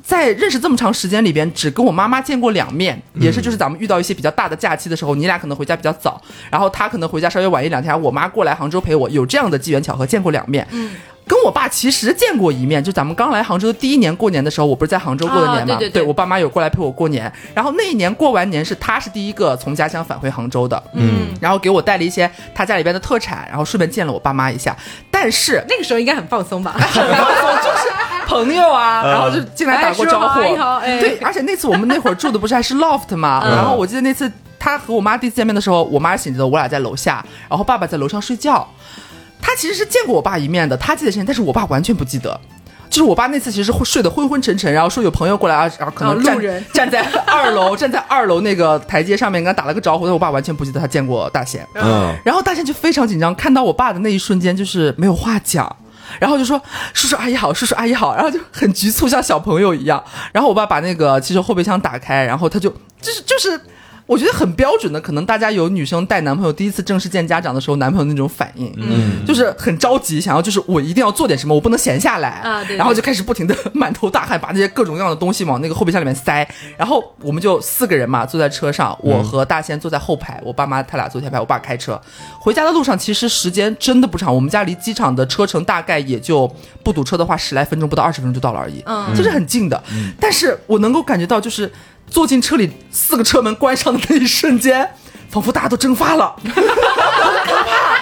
[0.00, 10.66] 在认识这么长时间里边，只跟我妈妈见过两面，也是就是咱们遇到一些比较大的假期的时候，你俩可能回家比较早，然后他可能回家稍微晚一两天，我妈过来杭州陪我，有这样的机缘巧合见过两面。
[10.70, 10.92] 嗯，
[11.28, 15.74] 跟我爸其实见过一面，就咱们刚来杭州的第一年过年的时候，我不是在杭州过的年嘛？
[15.74, 24.74] 啊对对对我爸妈有过来陪我过年，然后那一年过完年是他是第一个从家乡返回杭州的，嗯，然后给我带了一些他家里边的特产，然后顺便见了我爸妈一下，
[25.10, 26.72] 但是那个时候应该很放松吧？
[26.80, 27.88] 很放松就是
[28.26, 30.40] 朋友啊， 然后就进来打过招呼。
[30.40, 38.66] 对，而且那次我们那会儿住的不是还是 loft 嘛，然后我记得那次他和我妈第一次见面的时候，我妈醒着的，我俩在楼下，然后爸爸在楼上睡觉。
[39.40, 42.38] 他其实是见过我爸一面的，他记得深，但是我爸完全不记得。
[42.90, 51.66] 就是我爸那次其实会睡得昏昏沉沉，然后说有朋友过来啊，然后可能站、哦路人站在二楼， 站在二楼那个台阶上面跟他打了个招呼，但我爸完全不记得他见过大贤。
[51.74, 55.76] 嗯，然后大贤就非常紧张，看到我爸的那一瞬间就是没有话讲，
[56.18, 56.58] 然后就说
[56.94, 60.02] 叔叔阿姨好，叔叔阿姨好，然后就很局促，像小朋友一样。
[60.32, 62.70] 然后我爸把那个汽车后备箱打开，然后他就
[63.02, 63.60] 就是就是。
[64.08, 76.48] 我觉得很标准的，可能大家有女生带男朋友第一次正式见家长的时候，男朋友那种反应，嗯，就是很着急，想要就是我一定要做点什么，我不能闲下来啊对对然后就开始不停的满头大汗，把那些各种各样的东西往那个后备箱里面塞。
[76.78, 82.00] 然后我们就四个人嘛，坐在车上，我和大仙坐在后排，我爸妈他俩坐前排，我爸开车。
[82.40, 86.50] 回家的路上其实时间真的不长，我们家离机场的车程大概也就
[86.82, 89.82] 不堵车的话十来分钟，不到二十分钟就到了而已，嗯就是很近的。
[90.18, 91.70] 但是我能够感觉到，就是
[92.10, 94.88] 坐进车里，四个车门关上的那一瞬间，
[95.30, 97.98] 仿佛大家都蒸发了，很可怕。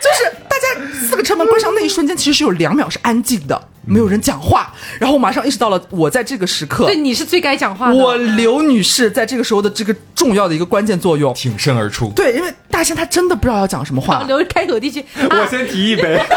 [0.00, 0.66] 就是大家
[1.08, 4.72] 四个车门关上那一瞬间，其实是有两秒是安静的，没有人讲话。
[4.98, 7.94] 然后我马上意识到了，我在这个时刻对，，你是最该讲话的。
[7.94, 11.34] 我刘女士在这个时候的这个重要的一个关键作用。
[11.34, 12.10] 挺身而出。
[12.14, 16.20] 对，因为大仙他真的不知道要讲什么话，留开口地区，我先提一杯。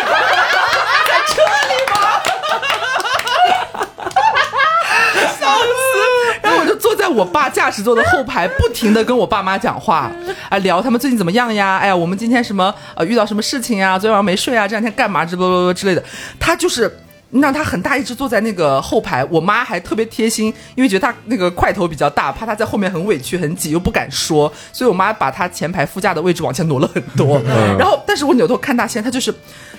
[6.41, 6.65] 然后
[7.09, 10.11] 我爸驾驶座的后排，不停的跟我爸妈讲话，
[10.49, 11.77] 啊，聊他们最近怎么样呀？
[11.77, 13.97] 哎呀，我们今天什么呃遇到什么事情呀？
[13.97, 14.67] 昨天晚上没睡啊？
[14.67, 15.25] 这两天干嘛？
[15.25, 16.03] 之不不之类的。
[16.39, 16.99] 他就是
[17.31, 27.41] 让他很大一直坐在那个后排，我妈还特别贴心，因为觉得他那个块头比较大，怕他在后面很委屈很挤又不敢说，所以我妈把他前排副驾的位置往前挪了很多。
[27.77, 29.33] 然后，但是我扭头看大仙，他就是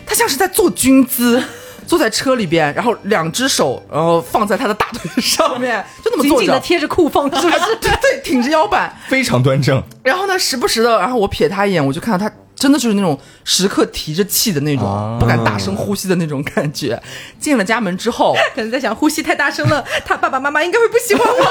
[0.06, 1.42] 他像是在做军姿。
[1.90, 7.76] 坐在车里边，然后两只手，然后放在他的大腿上面，就那么坐着紧紧的，贴着裤缝，是不是？
[7.80, 8.96] 对对，挺着腰板。
[9.08, 17.02] 非常端正，然后呢，时不时的，然后我瞥他一眼，我就看到他真的就是那种时刻提着气的那种，啊不敢大声呼吸的那种感觉。
[17.40, 21.44] 进了家门之后， 可能在想呼吸太大声了，他爸爸妈妈应该会不喜欢我。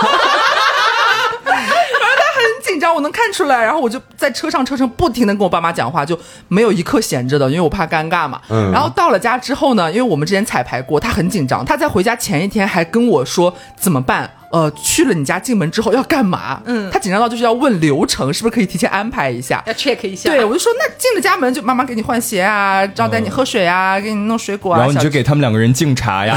[2.70, 3.64] 很紧张，我能看看出来。
[3.64, 6.18] 然后我就在车上车上不停的跟我爸妈讲话，就
[6.48, 8.40] 没有一刻闲着的，因为我怕尴尬嘛。
[8.50, 14.30] 嗯然后到了家之后呢，因为我们之前彩排过，他很紧张，他在回家前一天还跟我说怎么办。
[14.52, 16.62] 呃，去了你家进门之后要干嘛？
[16.66, 19.64] 嗯，他紧张到就是要问流程，是不是可以提前安排一下？
[19.68, 20.30] 要 check 一下。
[20.30, 26.36] 对，我就说那进了家门就妈妈给你换鞋啊，招待你喝水啊，给你弄水果啊，然后你就给他们两个人敬茶呀，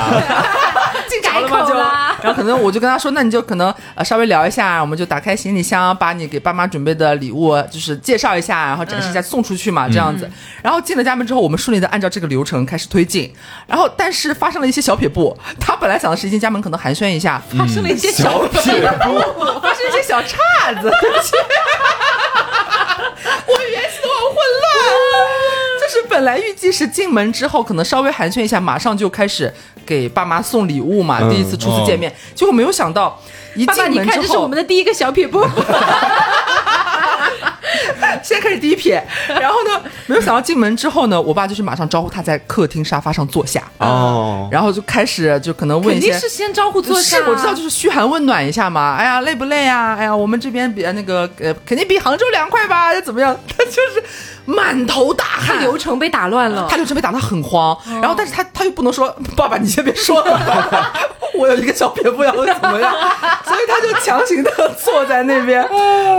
[1.09, 10.31] 敬茶了吗就，然后可能我就跟他说，那你就可能呃稍微聊一下，我们就打开行李箱，把你给爸妈准备的礼物就是介绍一下，然后展示一下，送出去嘛，这样子。
[10.63, 13.33] 然后进了家门之后，我们顺利的按照这个流程开始推进，
[13.67, 19.21] 然后但是发生了一些小撇步，他本来想的是一进家门可能寒暄一下，发生了一些小撇步，
[19.61, 20.37] 发生一些小岔
[20.81, 20.91] 子，
[23.47, 24.65] 我语言系统好混乱。
[25.81, 29.53] 就是本来预计是进门之后可能稍微寒暄一下，马上就开始
[29.87, 33.21] 给爸妈送礼物嘛，嗯第一次初次见面，结果没有想到
[33.55, 35.45] 一爸爸，进门之你看，这是我们，的第一个小撇步。
[38.23, 47.17] 现在开始第一撇， 然后呢，没有想到进门之后呢，我爸就是马上招呼他在客厅沙发上坐下，哦，然后就开始就可能问肯定是先招呼坐下。
[47.17, 48.97] 是我知道，就是嘘寒问暖一下嘛。
[48.97, 49.95] 哎呀，累不累啊？
[49.97, 52.93] 哎呀，我们这边比那个呃，肯定比杭州凉快吧？
[53.01, 53.37] 怎么样？
[53.49, 54.03] 他 就是
[54.45, 56.67] 满头大汗，流程被打乱了。
[56.71, 56.77] 他。
[56.77, 57.79] 流程被打得很慌。
[58.01, 60.91] 然后，但是他他又不能说爸爸，你先别说了，
[61.39, 62.93] 我有一个小撇步要怎么样，
[63.47, 64.51] 所以他就强行的
[64.83, 65.65] 坐在那边，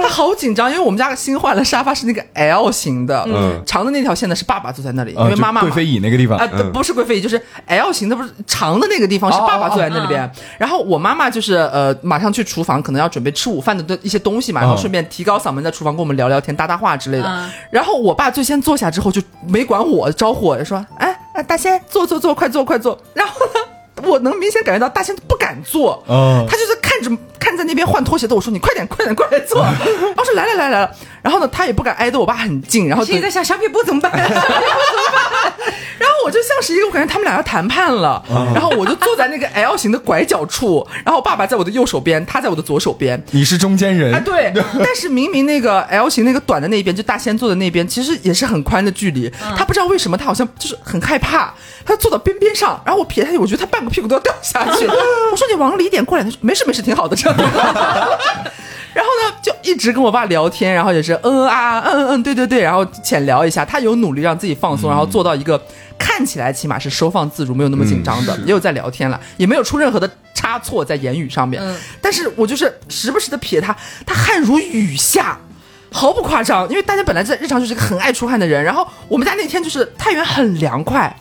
[0.01, 3.61] 他好紧张，因为我们家新换了沙发是那个 L 型的，嗯。
[3.65, 6.37] 长的那条线呢是爸爸坐在那里，因为妈妈贵妃椅那个地方。
[6.37, 10.31] 啊，对不是贵妃椅，就是 L 型的，不是长的那个地方是爸爸坐在那里边。
[10.57, 17.25] 然后我妈妈就是呃，马上去厨房，可能要准备吃午饭的一些东西嘛，然后顺便提高嗓门在厨房跟我们聊聊天、搭搭话之类的。
[17.27, 17.49] 嗯。
[17.69, 27.09] 然后我爸最先坐下之后就没管我，招呼我说：“哎，哎大仙，坐坐坐，快坐快坐。”然后呢，我能明显感觉到大仙不敢坐，嗯他就是看着
[27.39, 30.91] 看在那边换拖鞋的我说：“你快点快点过来坐。”然后说：“来来来来了。”
[31.23, 34.11] 然后呢，他也不敢挨得我爸很近，然后等心里在想小撇步怎么办？
[35.99, 43.21] 然后 我就像是一个，我感觉他们俩要谈判了，然后我就坐在那个 L 型的拐角处，然后爸爸在我的右手边，他在我的左手边。
[43.31, 49.31] 你是中间人哎，，对，但是明明那个 L 型那个短的那一边，就大仙坐的那边，其实也是很宽的距离。
[49.57, 51.53] 他不知道为什么，他好像就是很害怕，
[51.85, 54.85] 他坐到边边上，然后我瞥他一眼，我觉得他半个屁股都要掉下去。
[55.31, 57.37] 我说你往里一点过来，他说没事没事，挺好的这样。
[58.93, 63.65] 然后呢，就一直跟我爸聊天，然后也是嗯嗯啊嗯嗯嗯，对对对，然后浅聊一下。
[63.65, 65.59] 他有努力让自己放松，然后做到一个
[66.15, 71.59] 看起来起码是收放自如，没有那么紧张的，也有在聊天了，也没有出任何的差错在言语上面。
[71.99, 75.39] 但是我就是时不时的瞥他，他汗如雨下。
[75.91, 81.15] 毫不夸张，因为大家本来在日常就是一个很爱出汗的人，然后我们家那天就是太原很凉快，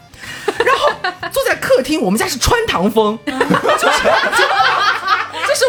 [0.59, 3.93] 然后坐在客厅，我们家是穿堂风，就是就是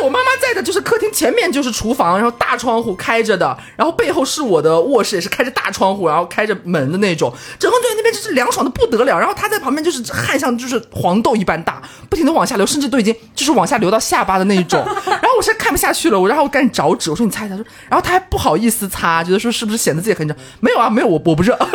[0.04, 9.18] 我妈妈在的，就是客厅前面就是厨房，然后大窗户开着的，然后背后是我的卧室，也是开着大窗户，然后开着门的那种，整个对那边就是凉爽的不得了。
[9.18, 14.84] 然后他在旁边就是汗像就是黄豆一般大，不停的往下流，甚至都已经就是往下流到下巴的那一种。
[15.08, 20.36] 然后我是看不下去了，我然后我赶紧找纸，我说你擦一擦，说，然后他还不好意思擦，觉得说是不是显得自己很热？
[20.60, 21.58] 没有啊，没有，我我不热。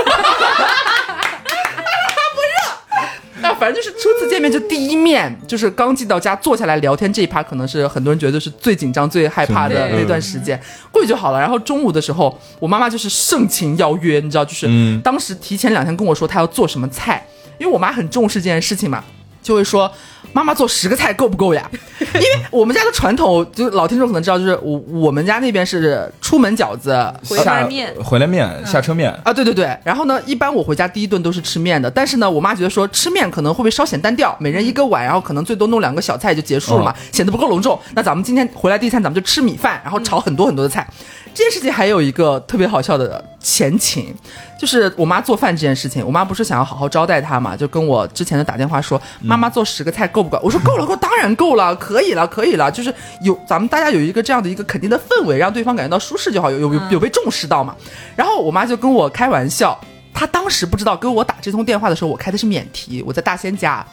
[3.41, 10.61] 那反正就是初次见面就第一面，就是刚进到家坐下来聊天这一趴，可能是很多人觉得是最紧张、最害怕的那段时间，
[10.91, 11.41] 过去就好了。
[11.41, 17.27] 然后中午的时候，我妈妈就是盛情邀约，你知道，就是嗯当时提前两天跟我说她要做什么菜，
[17.59, 19.05] 因为我妈很重视这件事情嘛，
[19.43, 19.91] 就会说。
[20.33, 21.69] 妈妈做十个菜够不够呀？
[22.15, 26.91] 因为我们家的传统，就老听众可能知道，就是我我们家那边是出门饺子，
[27.29, 37.79] 回下来面回来面下车面，啊，对对对，然后呢，一般我回家第一顿都是吃面的，但是呢，我妈觉得说吃面可能会不会稍显单调，每人一个碗，然后可能最多弄两个小菜就结束了嘛，显得不够隆重。
[37.95, 40.87] 那咱们今天回来第一餐，咱们就吃米饭，然后炒很多很多的菜。
[41.35, 44.15] 这件事情还有一个特别好笑的前情，
[44.59, 50.41] 就是我妈做饭这件事情，我妈不是想要好好招待她嘛，就跟我之前的打电话说，妈妈做十个菜够不够？
[50.43, 52.93] 我说够了，够，当然够了，可以了，可以了，就是
[53.23, 57.77] 有咱们大家有一个这样的一个肯定的氛围，让对方感觉到舒适就好，有有有有被重视到嘛。
[58.17, 59.79] 然后我妈就跟我开玩笑，
[60.13, 63.87] 她当时不知道跟我打这通电话的时候，我开的是免提，我在大仙家，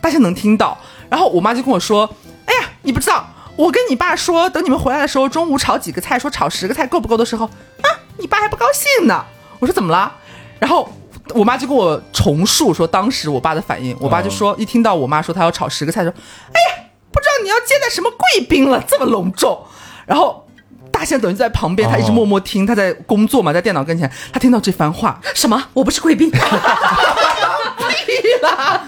[0.00, 0.76] 大仙能听到。
[1.08, 2.08] 然后我妈就跟我说
[2.44, 7.86] ：“哎呀，你不知道，我跟你爸说，等你们回来的时候，中午炒几个菜，说炒十个菜够不够的时候，啊，
[8.18, 9.24] 你爸还不高兴呢。”
[9.58, 10.12] 我说：“怎么了？”
[10.60, 10.88] 然后。
[11.34, 16.10] 我妈就跟我重述说当时我爸的反应，我爸就说一听到我妈说她要炒十个菜，说
[16.50, 19.62] ：“哎呀，不知道你要接待什么贵宾了，这么隆重。”
[20.08, 20.48] 然后
[20.90, 25.62] 大仙等于在旁边，他一直默默听，他在工作嘛，在电脑跟前，他听到这番话，什么？
[25.74, 26.38] 我不是贵宾， 屁
[28.40, 28.82] 啦！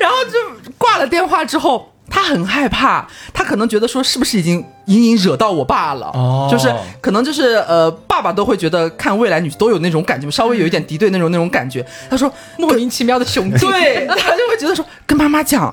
[0.00, 1.92] 然后就挂了电话之后。
[2.10, 6.68] 他他很害怕，他可能觉得说是不是已经隐隐惹到我爸了，哦就是
[7.00, 11.86] 可能就是呃，爸爸都会觉得看未来女都有那种感觉，稍微有一点敌对那种那种感觉。
[12.10, 13.70] 他说莫名其妙的雄竞。
[13.70, 15.72] 对，他就会觉得说跟妈妈讲，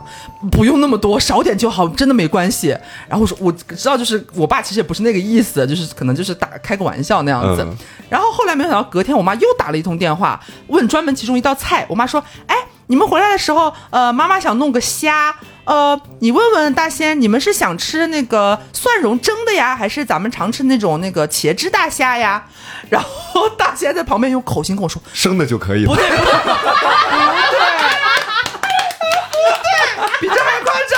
[0.51, 2.69] 不用那么多，少点就好，真的没关系。
[3.07, 7.63] 然后我说我知道，就是我爸其实也不是那个意思，就是可能就是打开个玩笑那样子。
[7.63, 7.75] 嗯
[8.07, 11.83] 然后后来没想到隔天我妈又打了一通电话，问专门其中一道菜。
[11.89, 12.55] 我妈说，哎，
[12.85, 15.35] 你们回来的时候，呃，妈妈想弄个虾。
[15.65, 22.45] 呃，你问问大仙，你们是想吃那个蒜蓉蒸的呀，还是咱们常吃那种那个茄汁大虾呀？
[22.89, 25.95] 然后大仙在旁边用口型跟我说，生的就可以了。
[30.21, 30.93] 比这还夸张。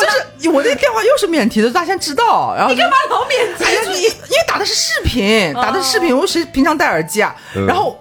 [0.00, 3.64] 就是我那电话又是免提的，大仙知道，然后你干嘛老免提？
[3.64, 7.66] 哎呀，你因为打的是视频，打的是视频，我谁平常戴耳机啊，嗯。
[7.66, 7.98] 然后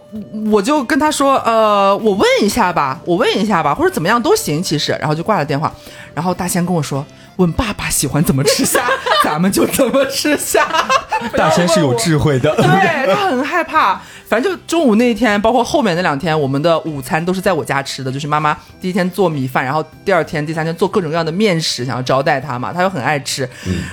[0.52, 5.72] 我就跟他说，呃，我问一下吧，我问一下吧，或者怎么样都行，其实，然后就挂了电话，
[6.14, 7.06] 然后大仙跟我说，
[7.42, 8.80] 问爸爸喜欢怎么吃虾，
[9.24, 10.66] 咱们就怎么吃虾。
[11.36, 12.56] 大仙是有智慧的。
[12.56, 14.00] 对他很害怕。
[14.28, 18.10] 反正就中午那一天，包括后面那两天，我们的午餐都是在我家吃的。
[18.10, 22.72] 就是妈妈第一天做米饭，然后第二天、第三天做各种各样的面食，想要招待他嘛。
[22.72, 23.50] 他又很爱吃，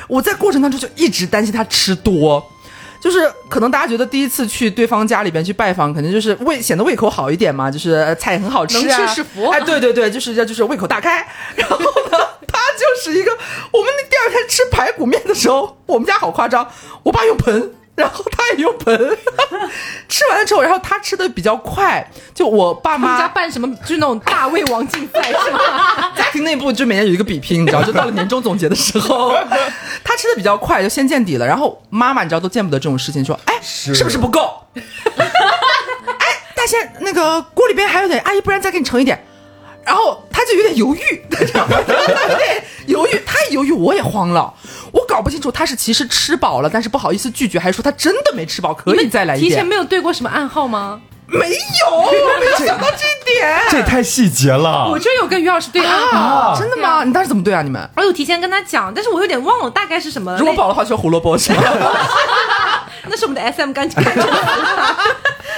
[0.06, 2.40] 我在过程当中就一直担心他吃多。
[3.00, 11.26] 就是可能大家觉得第一次去对方家里边去拜访，肯定就是胃显得胃口好一点嘛，就是呃菜很好吃、啊，能吃是福哎，对对对，就是要就是胃口大开。
[11.54, 13.30] 然后呢，他就是一个，
[13.72, 16.68] 我们那第二天吃排骨面的时候，我们家好夸张，
[17.02, 17.72] 我爸用盆。
[17.98, 18.96] 然后他也用盆，
[20.08, 26.12] 吃完了之后，然后他吃的比较快，就我爸妈家办什么，就是那种大胃王竞赛是吗？
[26.16, 29.34] 家庭内部就每年有一个比拼，你知道，就到了年终总结的时候，
[30.04, 31.46] 他吃的比较快，就先见底了。
[31.46, 34.62] 然后妈妈你知道都见不得这种事情，说哎是不是不够？
[34.74, 34.82] 哎，
[36.54, 39.22] 大仙那个锅里边还有点，阿姨不然再给你盛一点。
[39.88, 44.52] 然后他就有点犹豫，他有点犹豫，他犹豫我也慌了，
[44.92, 49.48] 我搞不清楚他是其实吃饱了，但是不好意思拒绝，还是说他真的没吃饱，可以再来一点？
[49.48, 51.00] 提前没有对过什么暗号吗？
[51.28, 53.60] 没有，我没有想到这一点。
[53.70, 57.02] 这也太细节了我就有跟于老师对暗号，真的吗？
[57.02, 57.62] 你当时怎么对啊？
[57.62, 57.90] 你们？
[57.96, 60.36] 我有提前跟他讲，但是我有点忘了大概是什么。
[60.36, 61.62] 如果饱的话，就胡萝卜是吗？
[63.08, 64.26] 那是我们的 SM 干干政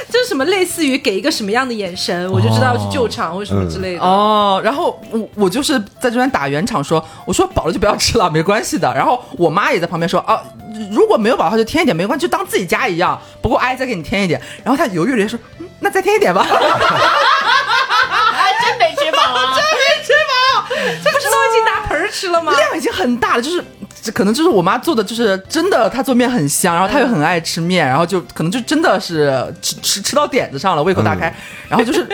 [0.09, 4.01] 就是什么类似于给一个什么样的眼神，我就知道要去救场或什么之类的。
[4.03, 8.93] 哦，然后我我就是在这边打圆场说，我说饱了就不要吃了，没关系的。
[8.95, 10.43] 然后我妈也在旁边说，啊，
[10.91, 13.21] 如果没有饱的话就添一点，没关系，就当自己家一样。
[13.43, 14.41] 不过阿姨再给你添一点。
[14.65, 16.43] 然后她犹豫了一下说，嗯，那再添一点吧。
[16.43, 16.53] 还
[18.65, 19.57] 真没吃饱啊！
[21.03, 21.80] 这不是都已经拿盆儿
[22.11, 22.53] 吃了吗？
[22.53, 23.63] 量已经很大了，就是
[24.03, 29.33] 这可能就是我妈做的，就是真的，她做面很香，然后她又很爱吃面，然后就可能就真的是
[29.63, 31.35] 吃吃吃到点子上了，胃口大开，
[31.69, 32.07] 然后就是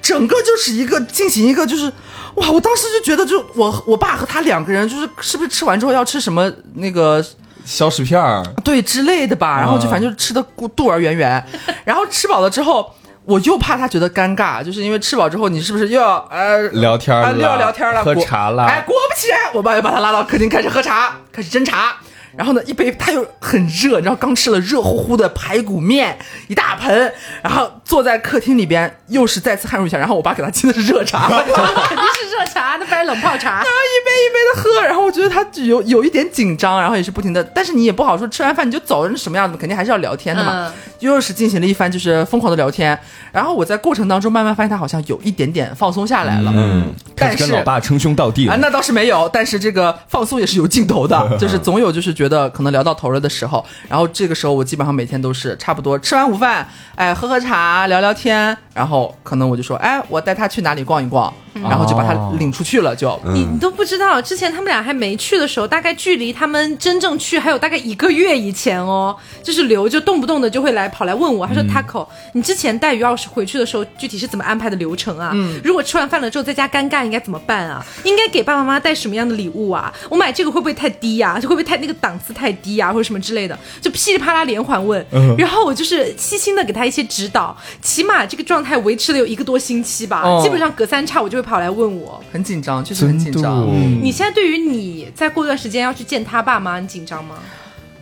[0.00, 1.92] 整个就是一个进行一个就是
[2.36, 7.24] 哇，我当时就觉得就我我爸和他两个人就是是不是吃完之后要吃什么那个
[7.64, 10.44] 小食片儿，对之类的吧，然后就反正就吃的
[10.76, 11.44] 肚儿圆圆，
[11.84, 12.94] 然后吃饱了之后。
[13.30, 21.94] 我又怕他觉得尴尬，就是因为吃饱之后，你是不是又要呃聊天了又要聊天了，喝果茶了哎，果不其然，我爸又把他拉到客厅开始喝茶，开始斟茶。
[22.36, 26.16] 然后呢，一杯他又很热，你知道刚吃了热乎乎的排骨面
[26.48, 27.12] 一大盆，
[27.42, 29.98] 然后坐在客厅里边又是再次汗如雨下。
[29.98, 33.50] 然后我爸给他沏的是热茶， 肯定是热茶，那不然冷泡茶。
[33.50, 40.68] 然后一杯一杯的喝，然后我觉得他有有一点紧张，然后也是不停的，但是你也不好说吃完饭你就走，那什么样子，肯定还是要聊天的嘛。
[40.68, 42.98] 嗯又是进行了一番就是疯狂的聊天，
[43.32, 63.18] 然后我在过程当中慢慢发现他好像有一点点放松下来了，嗯，开始跟但是老爸称兄道弟啊，那倒是没有，但是这个放松也是有尽头的，就是总有就是觉得可能聊到头了的时候，然后这个时候我基本上每天都是差不多吃完午饭，哎，喝喝茶，聊聊天，然后可能我就说，哎，我带他去哪里逛一逛，然后就把他领出去了，就。
[63.26, 69.16] 你你都不知道，之前他们俩还没去的时候，大概距离他们真正去还有大概一个月以前哦。
[69.42, 75.34] 就是刘就动不动的就会来跑来问我，他说：“Taco，、你之前带于老师回去的时候，具体是怎么安排的流程啊？
[75.64, 77.84] 如果吃完饭了之后在家尴尬，应该怎么办啊？
[78.04, 79.92] 应该给爸爸妈妈带什么样的礼物啊？
[80.08, 83.58] 我买这个会不会太低呀、就会不会太那个档次太低呀、或者什么之类的？
[83.80, 85.04] 就噼里啪啦连环问。
[85.36, 92.22] 然后我就是细心的给他一些指导，起码这个状态维持了有一个多星期吧，哦基本上隔三差五就会跑来问我。
[92.30, 93.66] 很紧张，确实很紧张。
[93.68, 97.36] 嗯你现在对于你再过段时间要去见他爸妈，你紧张吗？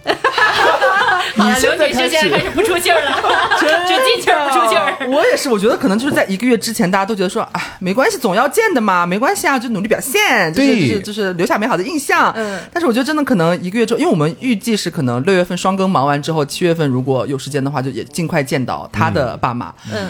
[1.37, 3.13] 好了，刘女士现在开始不出气儿了，
[3.61, 4.97] 就进气儿不出气儿。
[5.11, 12.33] 我也是，我觉得可能就是在一个月之前，大家都觉得说，啊，没关系，总要见的嘛，没关系啊，就努力表现，就是就是就是留下美好的印象。
[12.37, 19.75] 嗯但是我觉得真的可能一个月之后，因为我们预计是可能六月份双更忙完之后，七月份如果有时间的话，就也尽快见到他的爸妈。
[19.93, 20.09] 嗯，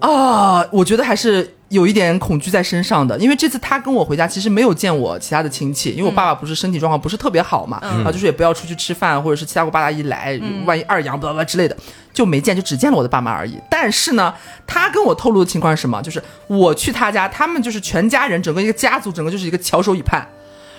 [0.00, 11.76] 啊、我觉得还是有一点恐惧在身上的，因为这次他跟我回家，其实没有见我其他的亲戚，因为我爸爸不是身体状况不是特别好嘛，然后就是也不要出去吃饭，或者是七大姑八大姨来，万一二阳不不之类的，
[12.12, 13.58] 就没见，就只见了我的爸妈而已。
[13.68, 14.32] 但是呢，
[14.66, 16.00] 他跟我透露的情况是什么？
[16.00, 20.24] 就是我去他家，他们就是全家人，整个一个家族，整个就是一个翘首以盼，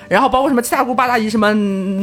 [0.07, 1.53] 然后包括什么七大姑八大姨，什么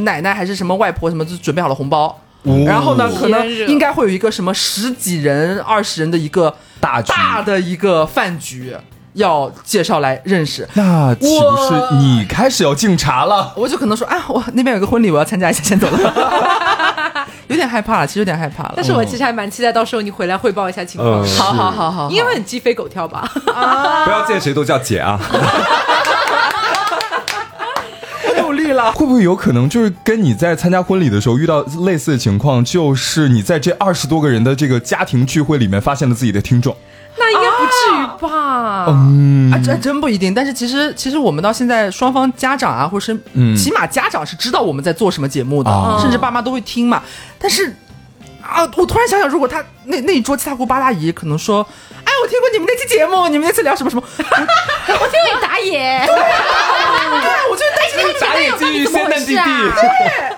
[0.02, 2.18] 奶奶还是什么外婆什么，就准备好了红包。
[2.66, 8.76] 然后呢，可能应该会有一个什么十几人、二十人的一个大大的一个饭局，
[9.14, 10.68] 要介绍来认识。
[10.74, 13.52] 那岂不是你开始要敬茶了？
[13.56, 17.26] 我就可能说，啊，我那边有个婚礼，我要参加一下，先走了。
[17.48, 18.72] 有点害怕了，其实有点害怕了。
[18.74, 21.22] 但是我其实还蛮期待到时候你回来汇报一下情况。
[21.22, 23.30] 嗯好好好好，应该会很鸡飞狗跳吧？
[23.44, 25.20] 不要见谁都叫姐啊！
[28.40, 28.92] 努力了。
[28.92, 36.76] 会不会有可能就是跟你在参加婚礼的时候遇到类似的情况，就是你在这二十多个人的这个家庭聚会里面发现了自己的听众？
[37.18, 38.86] 那应该不至于吧？
[38.88, 40.32] 嗯啊，这还真不一定。
[40.32, 47.02] 但是其实，其实我们到现在，双方家长啊，或者是、嗯起码家长是知道我们在做什么节目的，啊甚至爸妈都会听嘛。
[47.38, 47.66] 但是
[48.42, 51.66] 啊，我突然想想，如果他那那一桌七大姑八大姨可能说，
[52.12, 56.14] 哎，我听过你们那期节目，你们那次聊什么什么，我听你打野，对，
[57.50, 59.40] 我就担心他们打野基于仙嫩弟弟，对，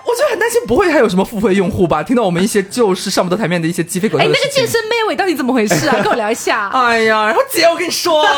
[0.05, 2.01] 我就很担心不会还有什么付费用户吧？
[2.05, 4.35] 听到我们一些就是上不得台面的一些鸡飞狗哎，跳哎。
[4.39, 5.97] 那个健身妹尾到底怎么回事啊？
[6.01, 6.71] 跟我聊一下。
[6.73, 8.25] 哎呀，然后姐，我跟你说，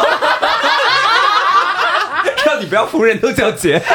[2.47, 3.83] 让你不要逢人都叫姐。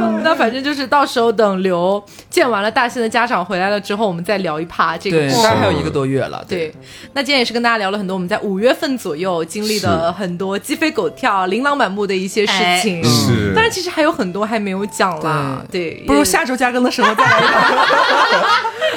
[0.24, 6.44] 那反正就是到时候等刘见完了大仙的家长回来了之后，我们再聊一趴这个对，故事大概还有一个多月了。
[6.48, 6.74] 对，
[7.12, 12.52] 那今天也是跟大家聊了很多我们在五月份左右经历的很多鸡飞狗跳、琳琅满目的一些事
[12.82, 13.00] 情。
[13.00, 15.62] 哎是当然，其实还有很多还没有讲啦。
[15.70, 17.42] 对，不如下周加更的时候再来。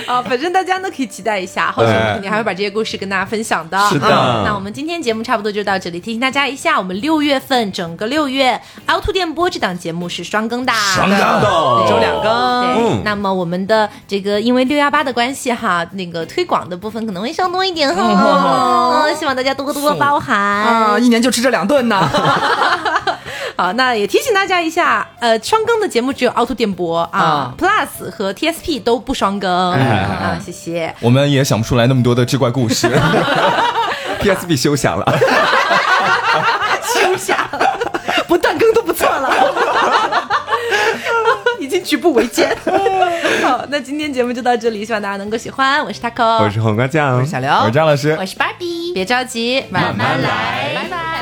[0.08, 3.78] 啊，反正大家呢可以期待一下，后续我们肯定还会把这些故事跟大家分享的。
[3.90, 11.82] 是的啊那我们今天节目差不多就到这里，提醒大家一下，我们六月份整个六月凹凸电波这档节目是双更的，双更的。
[11.82, 13.04] 每周两更。
[13.04, 18.02] 那么我们的这个因为六幺八的关系哈，那个推广的部分可能会稍多一点哈，
[19.06, 20.38] 嗯，希望大家多多包涵。
[20.38, 22.00] 啊，一年就吃这两顿呢。
[23.58, 29.72] 好，那也提醒大家一下，呃，双更的节目只有凹凸电波啊啊，Plus 和 TSP 都不双更。
[29.72, 30.94] 哎啊，谢谢。
[31.00, 32.92] 我们也想不出来那么多的志怪故事。
[34.20, 35.06] TSP 休想了，
[36.82, 37.38] 休想，
[38.28, 38.92] 不断更都不
[41.82, 42.56] 举步维艰。
[43.44, 45.84] 好，那今天节目就到这里，希望大家能够喜欢。
[45.84, 51.15] 我是 taco，我是黄瓜酱，我是小刘，我是张老师我，是芭比，别着急，慢慢来，拜拜。